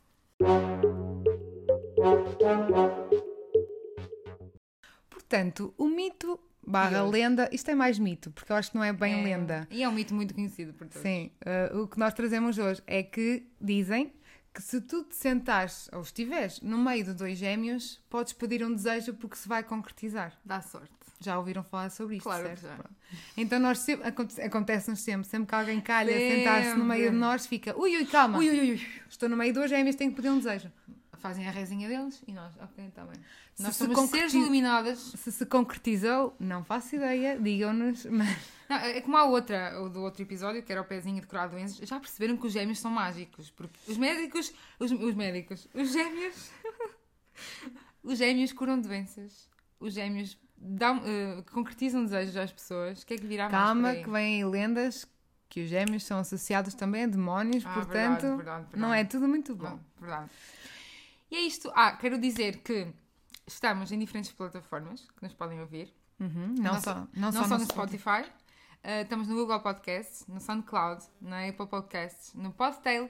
[5.10, 8.94] Portanto, o mito barra lenda, isto é mais mito, porque eu acho que não é
[8.94, 9.68] bem é, lenda.
[9.72, 11.02] E é um mito muito conhecido por todos.
[11.02, 11.32] Sim,
[11.74, 14.14] uh, o que nós trazemos hoje é que dizem
[14.54, 18.74] que se tu te sentares ou estiveres no meio de dois gêmeos, podes pedir um
[18.74, 20.38] desejo porque se vai concretizar.
[20.46, 20.92] Dá sorte.
[21.20, 22.62] Já ouviram falar sobre isto, claro certo?
[22.62, 22.78] Já.
[23.38, 24.08] Então nós sempre,
[24.44, 28.38] acontece-nos sempre, sempre que alguém calha sentar-se no meio de nós, fica ui, ui, calma.
[28.38, 28.88] Ui, ui, ui.
[29.10, 30.72] Estou no meio de dois gêmeos, tenho que pedir um desejo.
[31.24, 33.16] Fazem a resinha deles e nós, ok, está bem.
[33.56, 35.00] Se Nós se somos seres iluminadas.
[35.00, 38.06] Se se concretizou, não faço ideia, digam-nos.
[38.12, 38.28] Mas...
[38.70, 41.48] Não, é como a outra, o do outro episódio, que era o pezinho de curar
[41.48, 41.78] doenças.
[41.88, 43.50] Já perceberam que os gêmeos são mágicos.
[43.50, 44.54] Porque os médicos.
[44.78, 45.66] Os, os médicos.
[45.74, 46.52] Os gêmeos.
[48.04, 49.48] os gêmeos curam doenças.
[49.80, 53.02] Os gêmeos dão, eh, concretizam desejos às pessoas.
[53.02, 54.24] O que é que virá Calma, mais que por aí?
[54.26, 55.08] vêm lendas
[55.48, 58.78] que os gêmeos são associados também a demónios, Ah, portanto, verdade, verdade, verdade.
[58.82, 59.70] não é tudo muito bom.
[59.70, 60.30] Não, verdade.
[61.34, 61.72] E é isto.
[61.76, 62.94] Ah, quero dizer que
[63.48, 65.92] estamos em diferentes plataformas que nos podem ouvir.
[66.20, 68.24] Uhum, Não, Não só, só- não, Não só no Spotify.
[68.84, 73.10] eh, estamos no Google Podcasts, no SoundCloud, na Apple Podcasts, no Podtail,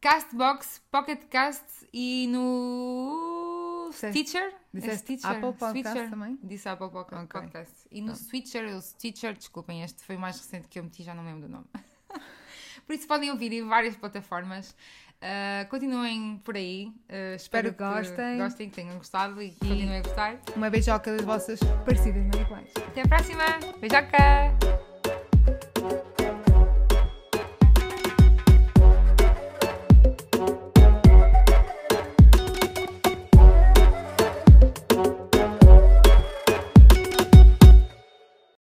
[0.00, 4.42] Castbox, Pocket Casts e no Stitcher.
[4.74, 5.30] É disseste Stitcher.
[5.30, 6.10] Apple Podcast Switcher.
[6.10, 6.38] também?
[6.44, 6.90] Disse Apple.
[6.90, 7.74] Podcast.
[7.90, 11.14] E no Switcher, ou Stitcher, desculpem, este foi o mais recente que eu meti, já
[11.14, 11.66] não lembro do nome.
[12.86, 14.74] Por isso podem ouvir em várias plataformas.
[15.22, 16.86] Uh, continuem por aí.
[17.08, 18.38] Uh, espero, Espero que gostem.
[18.38, 20.36] gostem, que tenham gostado e que continuem a gostar.
[20.56, 22.70] Uma beijoca das vossas parecidas mas iguais.
[22.88, 23.44] Até a próxima.
[23.80, 24.91] Beijoca!